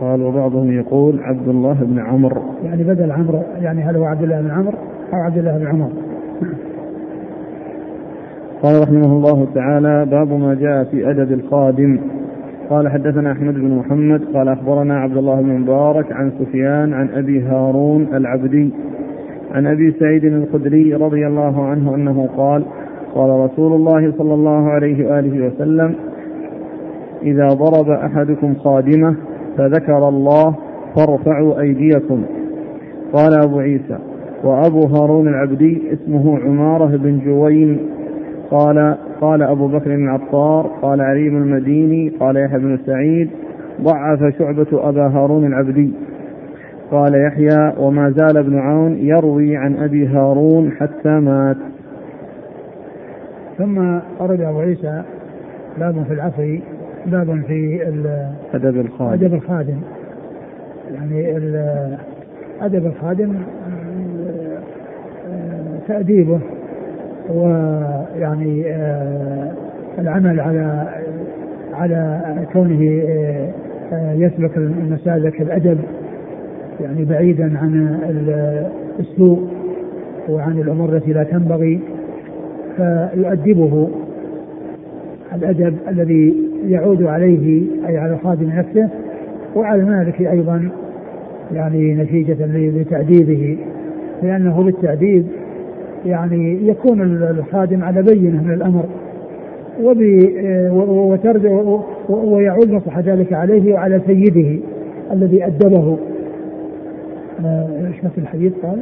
[0.00, 4.40] قال وبعضهم يقول عبد الله بن عمرو يعني بدل عمرو يعني هل هو عبد الله
[4.40, 4.78] بن عمرو
[5.12, 5.90] أو عبد الله بن عمر؟
[8.62, 11.98] قال رحمه الله تعالى باب ما جاء في أدب الخادم
[12.70, 17.42] قال حدثنا أحمد بن محمد قال أخبرنا عبد الله بن مبارك عن سفيان عن أبي
[17.42, 18.70] هارون العبدي
[19.54, 22.64] عن أبي سعيد الخدري رضي الله عنه أنه قال
[23.14, 25.94] قال رسول الله صلى الله عليه وآله وسلم
[27.22, 29.16] إذا ضرب أحدكم خادمة
[29.56, 30.54] فذكر الله
[30.96, 32.22] فارفعوا أيديكم.
[33.12, 33.98] قال أبو عيسى
[34.44, 37.78] وأبو هارون العبدي اسمه عمارة بن جوين
[38.50, 43.30] قال قال أبو بكر العطار قال علي بن المديني قال يحيى بن سعيد
[43.80, 45.92] ضعف شعبة أبا هارون العبدي.
[46.90, 51.56] قال يحيى وما زال ابن عون يروي عن أبي هارون حتى مات.
[53.58, 53.78] ثم
[54.20, 55.02] أرد أبو عيسى
[55.78, 56.56] باب في العفو
[57.06, 57.82] باب في
[58.54, 59.12] أدب الخادم.
[59.12, 59.80] أدب الخادم.
[60.94, 61.36] يعني
[62.60, 63.34] أدب الخادم
[65.88, 66.40] تأديبه.
[67.34, 69.52] ويعني آه،
[69.98, 70.88] العمل على
[71.74, 72.20] على
[72.52, 73.02] كونه
[73.92, 75.78] آه، يسلك المسالك الأدب
[76.80, 77.98] يعني بعيدا عن
[78.98, 79.48] السوء
[80.28, 81.80] وعن الأمور التي لا تنبغي
[82.76, 83.88] فيؤدبه
[85.34, 86.34] الأدب الذي
[86.68, 88.88] يعود عليه أي على الخادم نفسه
[89.56, 90.68] وعلى المالك أيضا
[91.54, 93.58] يعني نتيجة لتاديبه
[94.22, 95.26] لأنه بالتاديب
[96.06, 98.84] يعني يكون الخادم على بينة من الأمر.
[100.72, 101.78] وترجع
[102.08, 104.58] ويعود مصلحة ذلك عليه وعلى سيده
[105.12, 105.98] الذي أدبه.
[107.86, 108.80] إيش مثل الحديث؟ قال؟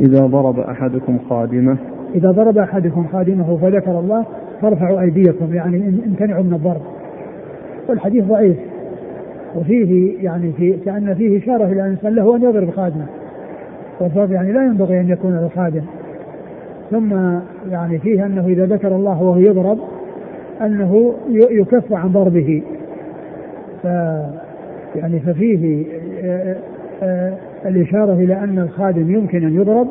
[0.00, 1.76] إذا ضرب أحدكم خادمة.
[2.14, 4.24] إذا ضرب أحدكم خادمة فذكر الله
[4.62, 6.82] فارفعوا أيديكم يعني امتنعوا من الضرب.
[7.88, 8.56] والحديث ضعيف.
[9.56, 13.06] وفيه يعني في كأن فيه إشارة إلى الإنسان له أن يضرب خادمة.
[14.00, 15.82] والضرب يعني لا ينبغي أن يكون الخادم.
[16.94, 17.38] ثم
[17.70, 19.78] يعني فيه أنه إذا ذكر الله وهو يضرب
[20.60, 22.62] أنه يكف عن ضربه.
[23.82, 23.84] ف
[24.96, 25.84] يعني ففيه
[26.24, 26.56] آه،
[27.02, 27.34] آه،
[27.66, 29.88] الإشارة إلى أن الخادم يمكن أن يضرب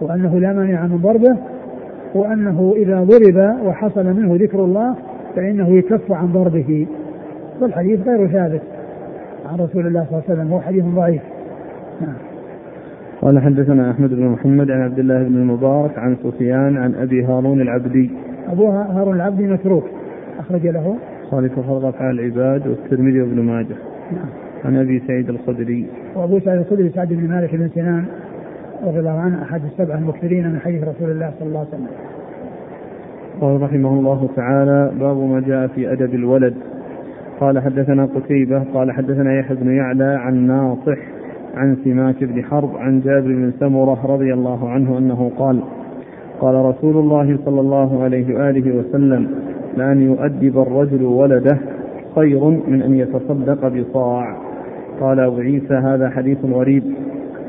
[0.00, 1.36] وأنه لا مانع من ضربه
[2.14, 4.94] وأنه إذا ضرب وحصل منه ذكر الله
[5.36, 6.86] فإنه يكف عن ضربه.
[7.60, 8.62] والحديث غير ثابت
[9.52, 11.22] عن رسول الله صلى الله عليه وسلم هو حديث ضعيف.
[12.00, 12.33] نعم.
[13.24, 17.60] قال حدثنا أحمد بن محمد عن عبد الله بن المبارك عن سفيان عن أبي هارون
[17.60, 18.10] العبدي.
[18.48, 19.84] أبو هارون العبدي متروك
[20.38, 20.96] أخرج له
[21.30, 23.76] خالف خلق افعال العباد والترمذي وابن ماجه.
[24.12, 24.26] نعم.
[24.64, 25.86] عن أبي سعيد الخدري.
[26.14, 28.04] وأبو سعيد الخدري سعد بن مالك بن سنان
[28.86, 31.88] رضي الله عنه أحد السبعة المكثرين من حديث رسول الله صلى الله عليه وسلم.
[33.40, 36.54] قال رحمه الله تعالى باب ما جاء في أدب الولد.
[37.40, 40.98] قال حدثنا قتيبة قال حدثنا يحيى بن يعلى عن ناصح
[41.56, 45.60] عن سماك بن حرب عن جابر بن سمرة رضي الله عنه أنه قال
[46.40, 49.30] قال رسول الله صلى الله عليه وآله وسلم
[49.76, 51.58] لأن يؤدب الرجل ولده
[52.14, 54.36] خير من أن يتصدق بصاع.
[55.00, 56.82] قال أبو عيسى هذا حديث غريب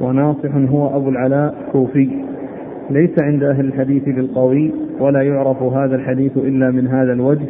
[0.02, 2.10] وناصح هو أبو العلاء كوفي.
[2.90, 7.48] ليس عند أهل الحديث بالقوي ولا يعرف هذا الحديث إلا من هذا الوجه.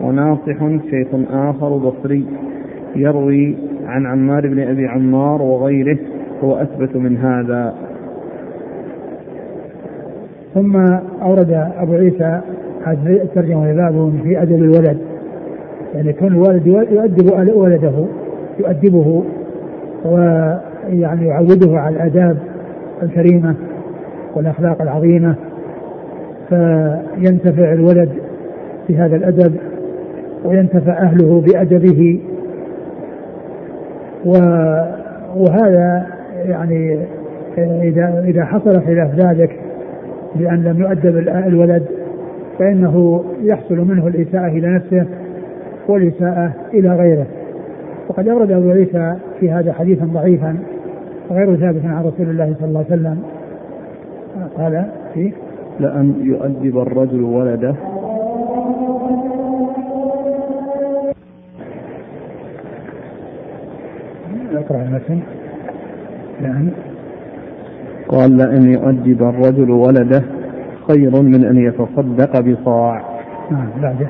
[0.00, 2.24] وناصح شيخ آخر بصري
[2.96, 5.98] يروي عن عمار بن أبي عمار وغيره
[6.44, 7.74] هو أثبت من هذا.
[10.54, 10.76] ثم
[11.22, 12.40] أورد أبو عيسى
[13.06, 14.98] الترجمة باب في أدب الولد.
[15.94, 18.06] يعني كون الوالد يؤدب ولده
[18.60, 19.24] يؤدبه
[20.04, 22.36] ويعني يعوده على الآداب
[23.02, 23.54] الكريمة
[24.34, 25.34] والأخلاق العظيمة
[26.48, 28.08] فينتفع الولد
[28.88, 29.54] بهذا الأدب
[30.44, 32.20] وينتفع أهله بأدبه
[35.36, 36.06] وهذا
[36.36, 37.06] يعني
[37.58, 39.60] إذا إذا حصل خلاف ذلك
[40.34, 41.82] بأن لم يؤدب الولد
[42.58, 45.06] فإنه يحصل منه الإساءة إلى نفسه
[45.88, 47.26] والإساءة إلى غيره.
[48.08, 50.56] وقد أورد أبو عيسى في هذا حديثا ضعيفا
[51.30, 53.22] غير ثابت عن رسول الله صلى الله عليه وسلم.
[54.56, 55.32] قال فيه
[55.80, 57.74] لأن يؤدب الرجل ولده
[64.70, 65.20] اقرأ المتن
[66.42, 66.68] نعم.
[68.08, 70.22] قال لأن يؤدب الرجل ولده
[70.88, 73.02] خير من أن يتصدق بصاع.
[73.50, 74.08] نعم بعده.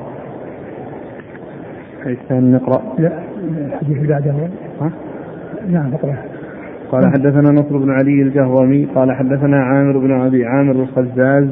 [2.03, 3.19] حيث نقرأ؟ لا
[3.67, 4.31] الحديث اللي بعده.
[4.81, 4.91] ها؟
[5.69, 6.15] نعم اقرأ
[6.91, 11.47] قال حدثنا نصر بن علي الجهرمي قال حدثنا عامر بن ابي عامر الخزاز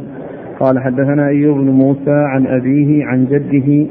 [0.59, 3.87] قال حدثنا أيوب بن موسى عن أبيه عن جده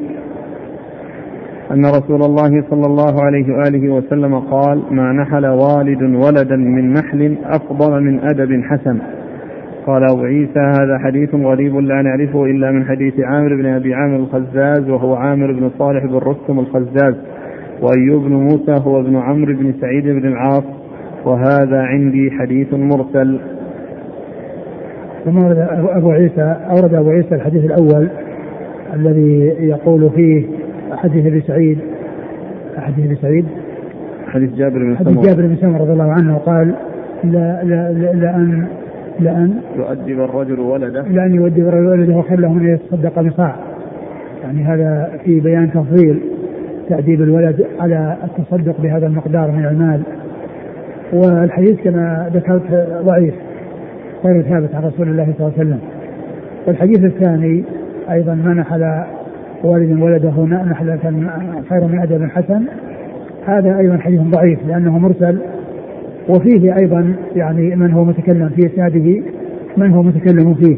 [1.70, 7.36] أن رسول الله صلى الله عليه وآله وسلم قال ما نحل والد ولدا من نحل
[7.44, 8.98] أفضل من أدب حسن.
[9.86, 14.16] قال أبو عيسى هذا حديث غريب لا نعرفه إلا من حديث عامر بن أبي عامر
[14.16, 17.14] الخزاز وهو عامر بن صالح بن رستم الخزاز
[17.82, 20.64] وأيوب بن موسى هو ابن عمرو بن سعيد بن العاص
[21.24, 23.40] وهذا عندي حديث مرسل.
[25.24, 25.38] ثم
[25.88, 28.08] أبو عيسى أورد أبو عيسى الحديث الأول
[28.94, 30.44] الذي يقول فيه
[30.92, 31.78] حديث ابي سعيد.
[32.76, 33.44] حديث ابي سعيد.
[34.26, 36.74] حديث جابر بن حديث جابر بن سمر رضي الله عنه قال
[37.24, 38.66] لا لا لا لأن
[39.20, 41.02] لأن يؤدب الرجل ولده.
[41.02, 43.56] لأن يؤدب الرجل ولده خير له من يتصدق بصاع.
[44.42, 46.20] يعني هذا في بيان تفضيل
[46.88, 50.02] تأديب الولد على التصدق بهذا المقدار من المال
[51.12, 53.34] والحديث كما ذكرت ضعيف
[54.24, 55.80] غير ثابت عن رسول الله صلى الله عليه وسلم.
[56.66, 57.64] والحديث الثاني
[58.10, 59.04] أيضا ما نحل
[59.64, 60.98] والد ولده نحلة
[61.70, 62.62] خير من أدب حسن.
[63.46, 65.38] هذا أيضا حديث ضعيف لأنه مرسل.
[66.28, 69.22] وفيه أيضا يعني من هو متكلم في إسناده
[69.76, 70.76] من هو متكلم فيه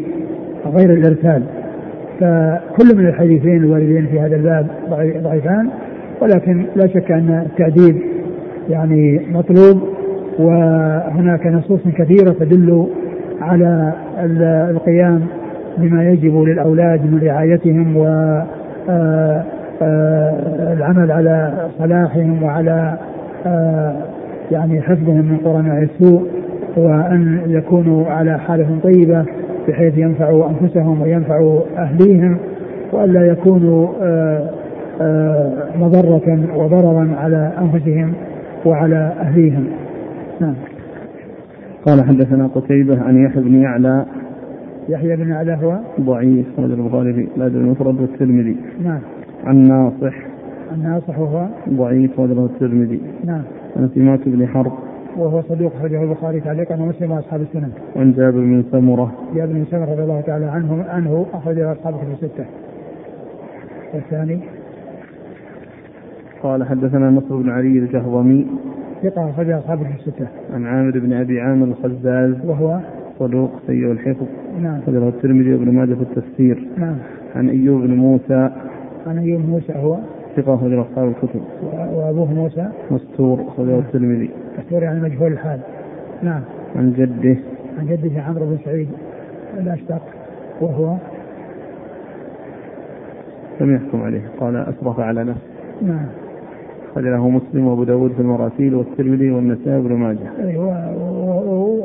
[0.67, 1.43] غير الإرسال.
[2.21, 4.67] فكل من الحديثين الواردين في هذا الباب
[5.25, 5.69] ضعيفان.
[6.23, 7.97] ولكن لا شك أن التأديب
[8.69, 9.83] يعني مطلوب
[10.39, 12.87] وهناك نصوص كثيرة تدل
[13.41, 13.93] على
[14.71, 15.21] القيام
[15.79, 18.07] بما يجب للأولاد من رعايتهم و
[20.73, 22.99] العمل على صلاحهم وعلى
[23.47, 23.95] آه،
[24.51, 26.27] يعني حفظهم من قرناء السوء
[26.77, 29.25] وأن يكونوا على حالة طيبة
[29.69, 32.39] بحيث ينفعوا أنفسهم وينفعوا أهليهم
[32.93, 33.89] وألا يكونوا
[35.77, 38.13] مضرة وضررا على أنفسهم
[38.67, 39.67] وعلى أهليهم.
[40.41, 40.55] نعم.
[41.87, 44.05] قال حدثنا قتيبة عن يحيى بن يعلى
[44.91, 48.57] يحيى بن يعلى هو؟ ضعيف رجل البخاري في الأدب المفرد والترمذي.
[48.85, 49.01] نعم.
[49.45, 50.15] عن ناصح
[50.73, 53.01] عن ناصح وهو ضعيف رجل الترمذي.
[53.25, 53.43] نعم.
[53.77, 54.73] عن سماك بن حرب.
[55.17, 57.71] وهو صدوق أخرجه البخاري تعليقا ومسلم وأصحاب السنن.
[57.97, 59.13] عن جابر بن سمرة.
[59.35, 62.45] جابر بن سمرة رضي الله تعالى عنه عنه أخرجه أصحاب الكتب الستة.
[63.95, 64.39] والثاني
[66.43, 68.47] قال حدثنا نصر بن علي الجهضمي.
[69.03, 70.27] ثقة أخرجه أصحاب الستة.
[70.55, 72.35] عن عامر بن أبي عامر الخزاز.
[72.45, 72.81] وهو؟
[73.21, 74.27] صدوق سيء الحفظ.
[74.63, 74.79] نعم.
[74.79, 76.69] أخرجه الترمذي وابن ماجه في التفسير.
[76.77, 76.97] نعم.
[77.37, 78.51] عن أيوب بن موسى.
[79.07, 79.97] عن أيوب موسى هو؟
[80.37, 81.41] ثقة أخرجه أصحاب الكتب.
[81.95, 83.79] وأبوه موسى؟ مستور أخرجه نعم.
[83.79, 84.31] الترمذي.
[84.59, 85.61] مستور يعني مجهول الحال.
[86.23, 86.41] نعم.
[86.77, 87.37] عن جده.
[87.79, 88.89] عن جده عمرو بن سعيد
[89.59, 90.03] الأشتق.
[90.61, 90.97] وهو؟
[93.61, 94.23] لم يحكم عليه.
[94.41, 95.51] قال أسرف على نفسه
[95.83, 96.07] نعم.
[96.93, 100.31] أخرج له مسلم وأبو داود في المراسيل والترمذي والنسائي وابن ماجه.
[100.41, 101.81] أيوه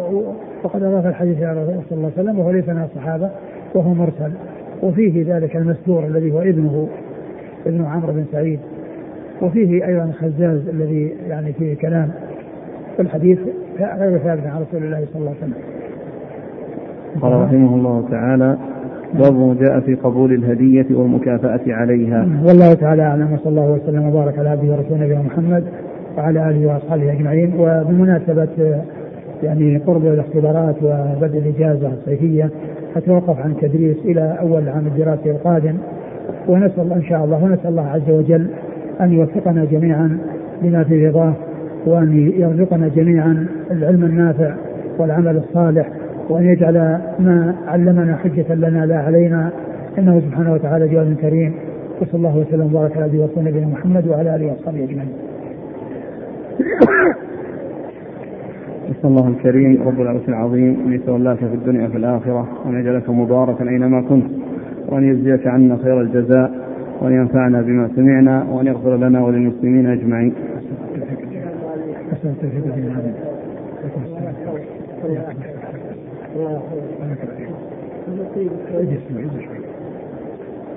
[0.65, 3.29] وقد أضاف الحديث إلى الرسول صلى الله عليه وسلم وهو ليس من الصحابة
[3.75, 4.31] وهو مرسل
[4.83, 6.87] وفيه ذلك المستور الذي هو ابنه
[7.65, 8.59] ابن عمرو بن سعيد
[9.41, 12.09] وفيه أيضا الخزاز الذي يعني فيه كلام
[12.99, 13.39] الحديث
[13.79, 15.53] غير ثابت عن رسول الله صلى الله عليه وسلم.
[17.21, 18.57] قال رحمه الله تعالى
[19.13, 22.27] باب جاء في قبول الهدية والمكافأة عليها.
[22.45, 25.63] والله تعالى أعلم وصلى الله وسلم وبارك على عبده ورسوله نبينا محمد
[26.17, 28.81] وعلى آله وأصحابه أجمعين وبمناسبة
[29.45, 32.49] يعني قرب الاختبارات وبدء الإجازة الصيفية
[32.95, 35.77] أتوقف عن التدريس إلى أول العام الدراسي القادم.
[36.47, 38.47] ونسأل إن شاء الله ونسأل الله عز وجل
[39.01, 40.17] أن يوفقنا جميعا
[40.63, 41.33] لما في رضاه
[41.85, 44.55] وأن يرزقنا جميعا العلم النافع
[44.99, 45.89] والعمل الصالح
[46.29, 46.73] وأن يجعل
[47.19, 49.49] ما علمنا حجة لنا لا علينا.
[49.97, 51.53] إنه سبحانه وتعالى جواد كريم.
[52.01, 55.09] وصلى الله وسلم وبارك على نبينا محمد وعلى آله وأصحابه أجمعين.
[59.05, 63.69] نسأل الله الكريم رب العرش العظيم أن يتولاك في الدنيا وفي الآخرة وأن يجعلك مباركا
[63.69, 64.25] أينما كنت
[64.89, 66.51] وأن يجزيك عنا خير الجزاء
[67.01, 70.33] وأن ينفعنا بما سمعنا وأن يغفر لنا وللمسلمين أجمعين.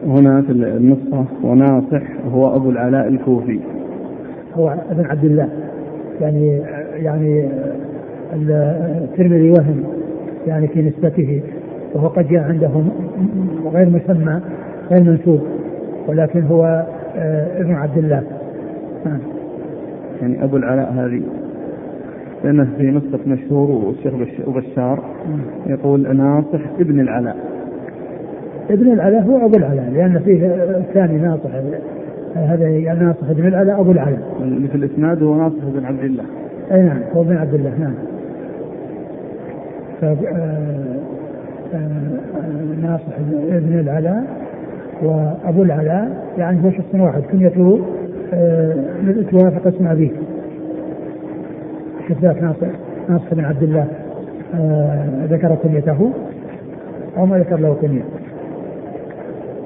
[0.06, 2.02] هنا في النسخة وناصح
[2.32, 3.60] هو أبو العلاء الكوفي
[4.54, 5.48] هو ابن عبد الله
[6.20, 6.62] يعني
[6.96, 7.48] يعني
[8.32, 9.84] الترمذي وهم
[10.46, 11.42] يعني في نسبته
[11.94, 12.90] وهو قد جاء عندهم
[13.74, 14.40] غير مسمى
[14.90, 15.40] غير منسوب
[16.08, 18.22] ولكن هو آه، ابن عبد الله.
[19.06, 19.18] نعم.
[20.22, 21.22] يعني أبو العلاء هذه
[22.44, 24.14] لأنه في نسخة مشهور والشيخ
[24.48, 25.04] بشار
[25.66, 27.36] يقول ناصح ابن العلاء.
[28.70, 31.50] ابن العلاء هو أبو العلاء لأن فيه الثاني ناصح
[32.34, 34.22] هذا ناصح بن العلاء أبو العلاء.
[34.40, 36.24] اللي في الإسناد هو ناصح بن عبد الله.
[36.72, 37.94] أي نعم هو بن عبد الله نعم.
[42.82, 43.18] ناصح
[43.50, 44.24] ابن العلاء
[45.02, 47.80] وأبو العلاء يعني هو شخص واحد كنيته
[48.34, 48.74] آه
[49.30, 50.10] توافق اسم أبيه
[52.08, 52.66] كذاك ناصر
[53.08, 53.86] ناصر بن عبد الله
[54.54, 56.12] آه ذكر كنيته
[57.16, 58.02] أو ما ذكر له كنية.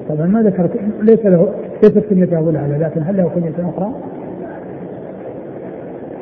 [0.09, 0.69] طبعا ما ذكر
[1.01, 1.53] ليس له
[1.83, 3.91] ليست كنيته الأعلى لكن هل له كنية أخرى؟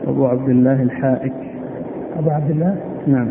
[0.08, 1.34] أبو عبد الله الحائك.
[2.20, 2.76] أبو عبد الله؟
[3.08, 3.28] نعم.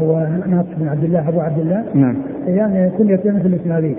[0.00, 1.84] هو ناصر بن عبد الله أبو عبد الله.
[1.94, 2.16] نعم.
[2.46, 3.96] يعني كنيته مثل الإسماعيلي.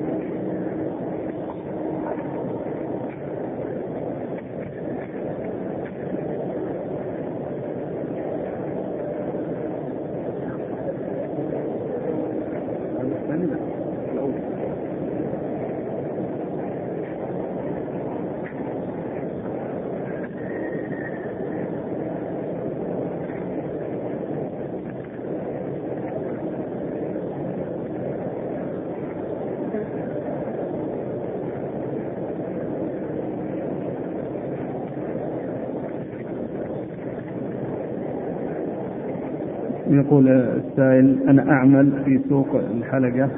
[39.99, 43.29] يقول السائل أنا أعمل في سوق الحلقة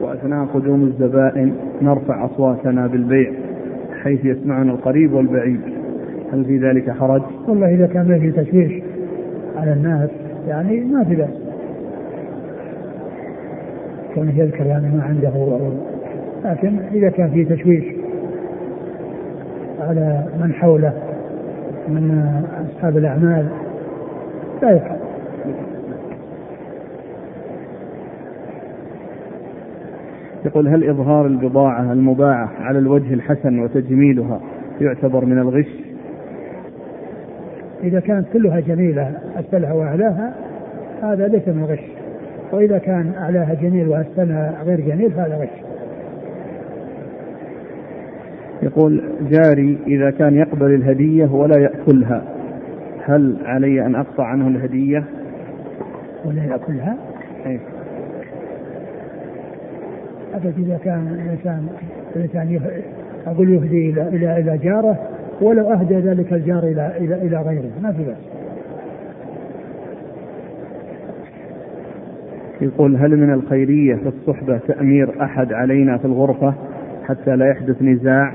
[0.00, 1.52] وأثناء قدوم الزبائن
[1.82, 3.32] نرفع أصواتنا بالبيع
[4.02, 5.60] حيث يسمعنا القريب والبعيد.
[6.32, 8.82] هل في ذلك حرج؟ والله إذا كان فيه تشويش
[9.56, 10.10] على الناس
[10.48, 11.46] يعني ما في بأس.
[14.14, 15.30] كونه يذكر يعني ما عنده
[16.44, 17.84] لكن إذا كان فيه تشويش
[19.80, 20.92] على من حوله
[21.88, 22.34] من
[22.70, 23.46] أصحاب الأعمال
[24.62, 24.95] لا يفعل.
[30.56, 34.40] يقول هل إظهار البضاعة المباعة على الوجه الحسن وتجميلها
[34.80, 35.68] يعتبر من الغش؟
[37.82, 40.34] إذا كانت كلها جميلة أسفلها وأعلاها
[41.02, 41.80] هذا ليس من الغش
[42.52, 45.64] وإذا كان أعلاها جميل وأسفلها غير جميل فهذا غش
[48.62, 52.22] يقول جاري إذا كان يقبل الهدية ولا يأكلها
[53.04, 55.04] هل علي أن أقطع عنه الهدية؟
[56.24, 56.96] ولا يأكلها؟
[57.46, 57.60] أي.
[60.36, 61.68] أبد إذا كان الإنسان
[62.16, 62.60] الإنسان
[63.26, 64.98] أقول يهدي إلى إلى إلى جاره
[65.40, 68.16] ولو أهدى ذلك الجار إلى إلى إلى غيره ما في بأس.
[72.60, 76.54] يقول هل من الخيرية في الصحبة تأمير أحد علينا في الغرفة
[77.04, 78.32] حتى لا يحدث نزاع؟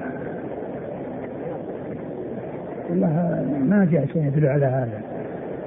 [2.89, 5.01] والله ما جاء شيء يدل على هذا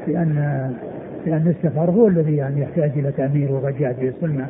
[0.07, 0.35] لأن
[1.27, 4.47] لأن السفر هو الذي يعني يحتاج إلى تأمير وقد جاء في السنة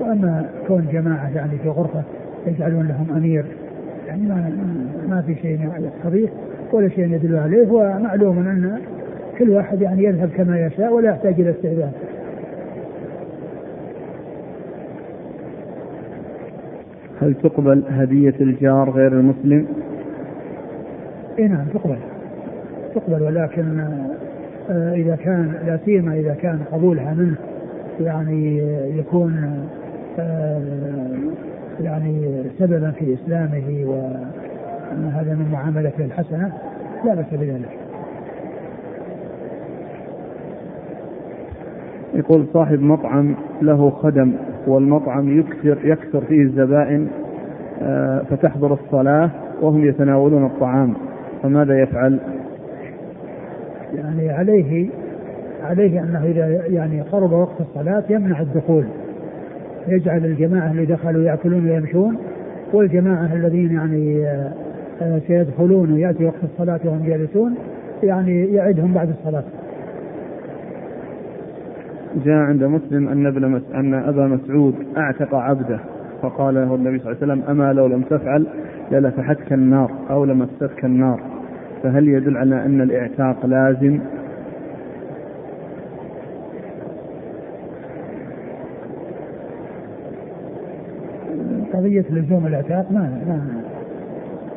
[0.00, 2.02] وأما كون جماعة يعني في غرفة
[2.46, 3.44] يجعلون لهم أمير
[4.06, 4.50] يعني ما
[5.08, 6.28] ما في شيء يقتضيه
[6.72, 8.80] ولا شيء يدل عليه ومعلوم أن
[9.38, 11.92] كل واحد يعني يذهب كما يشاء ولا يحتاج إلى استئذان.
[17.20, 19.66] هل تقبل هدية الجار غير المسلم؟
[21.38, 21.96] إي نعم تقبل
[22.94, 23.80] تقبل ولكن
[24.70, 27.36] آه، إذا كان لا سيما إذا كان قبولها منه
[28.00, 28.58] يعني
[28.98, 29.58] يكون
[31.80, 36.52] يعني سببا في إسلامه وان هذا من معاملته الحسنة
[37.04, 37.78] لا بأس بذلك.
[42.14, 44.32] يقول صاحب مطعم له خدم
[44.66, 47.08] والمطعم يكثر يكثر فيه الزبائن
[47.82, 49.30] آه، فتحضر الصلاة
[49.60, 50.94] وهم يتناولون الطعام
[51.42, 52.18] فماذا يفعل؟
[53.94, 54.90] يعني عليه
[55.62, 58.84] عليه أنه إذا يعني قرب وقت الصلاة يمنع الدخول
[59.90, 62.16] يجعل الجماعة اللي دخلوا يأكلون ويمشون
[62.72, 64.52] والجماعة الذين يعني آه،
[65.02, 67.54] آه، سيدخلون ويأتي وقت الصلاة وهم جالسون
[68.02, 69.44] يعني يعدهم بعد الصلاة.
[72.24, 73.62] جاء عند مسلم أن ابن مس...
[73.74, 75.80] أن أبا مسعود أعتق عبده
[76.22, 78.46] فقال له النبي صلى الله عليه وسلم أما لو لم تفعل
[78.92, 81.20] للفحتك النار أو لمستك النار
[81.82, 84.00] فهل يدل على أن الإعتاق لازم؟
[91.88, 93.40] قضية لزوم العتاق ما ما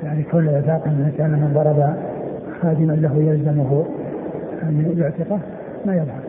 [0.04, 1.94] يعني كل العتاق ان الإنسان من ضرب
[2.62, 3.86] خادما له يلزمه
[4.64, 5.40] أن يعتقه
[5.86, 6.22] ما يظهر.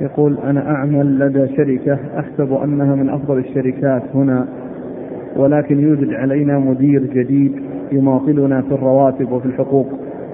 [0.00, 4.46] يقول أنا أعمل لدى شركة أحسب أنها من أفضل الشركات هنا
[5.36, 7.52] ولكن يوجد علينا مدير جديد
[7.92, 9.88] يماطلنا في الرواتب وفي الحقوق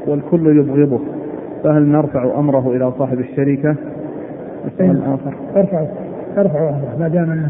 [0.07, 1.01] والكل يبغضه.
[1.65, 3.77] فهل نرفع أمره إلى صاحب الشركة؟
[4.67, 5.89] السؤال اخر ارفعوا.
[6.39, 6.97] ارفعوا أمره.
[7.01, 7.49] ما دام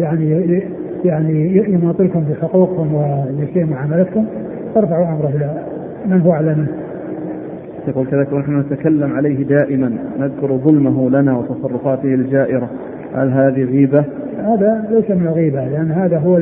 [0.00, 0.62] يعني
[1.04, 4.24] يعني يماطلكم في حقوقكم ويسيء معاملتكم
[4.76, 5.62] ارفعوا أمره إلى
[6.06, 6.68] من هو اعلى منه.
[7.88, 12.70] يقول كذلك ونحن نتكلم عليه دائما نذكر ظلمه لنا وتصرفاته الجائرة
[13.14, 14.04] هل هذه غيبة؟
[14.38, 16.38] هذا ليس من الغيبة لأن هذا هو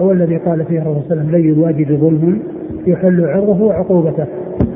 [0.00, 2.38] هو الذي قال فيه الرسول صلى الله عليه وسلم لي الواجد ظلم
[2.86, 4.26] يحل عرضه وعقوبته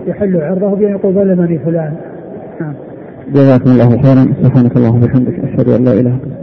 [0.06, 1.93] يحل عرضه بأن يقول ظلمني فلان
[3.35, 6.34] جزاكم الله خيرا سبحانك اللهم وبحمدك أشهد أن لا إله إلا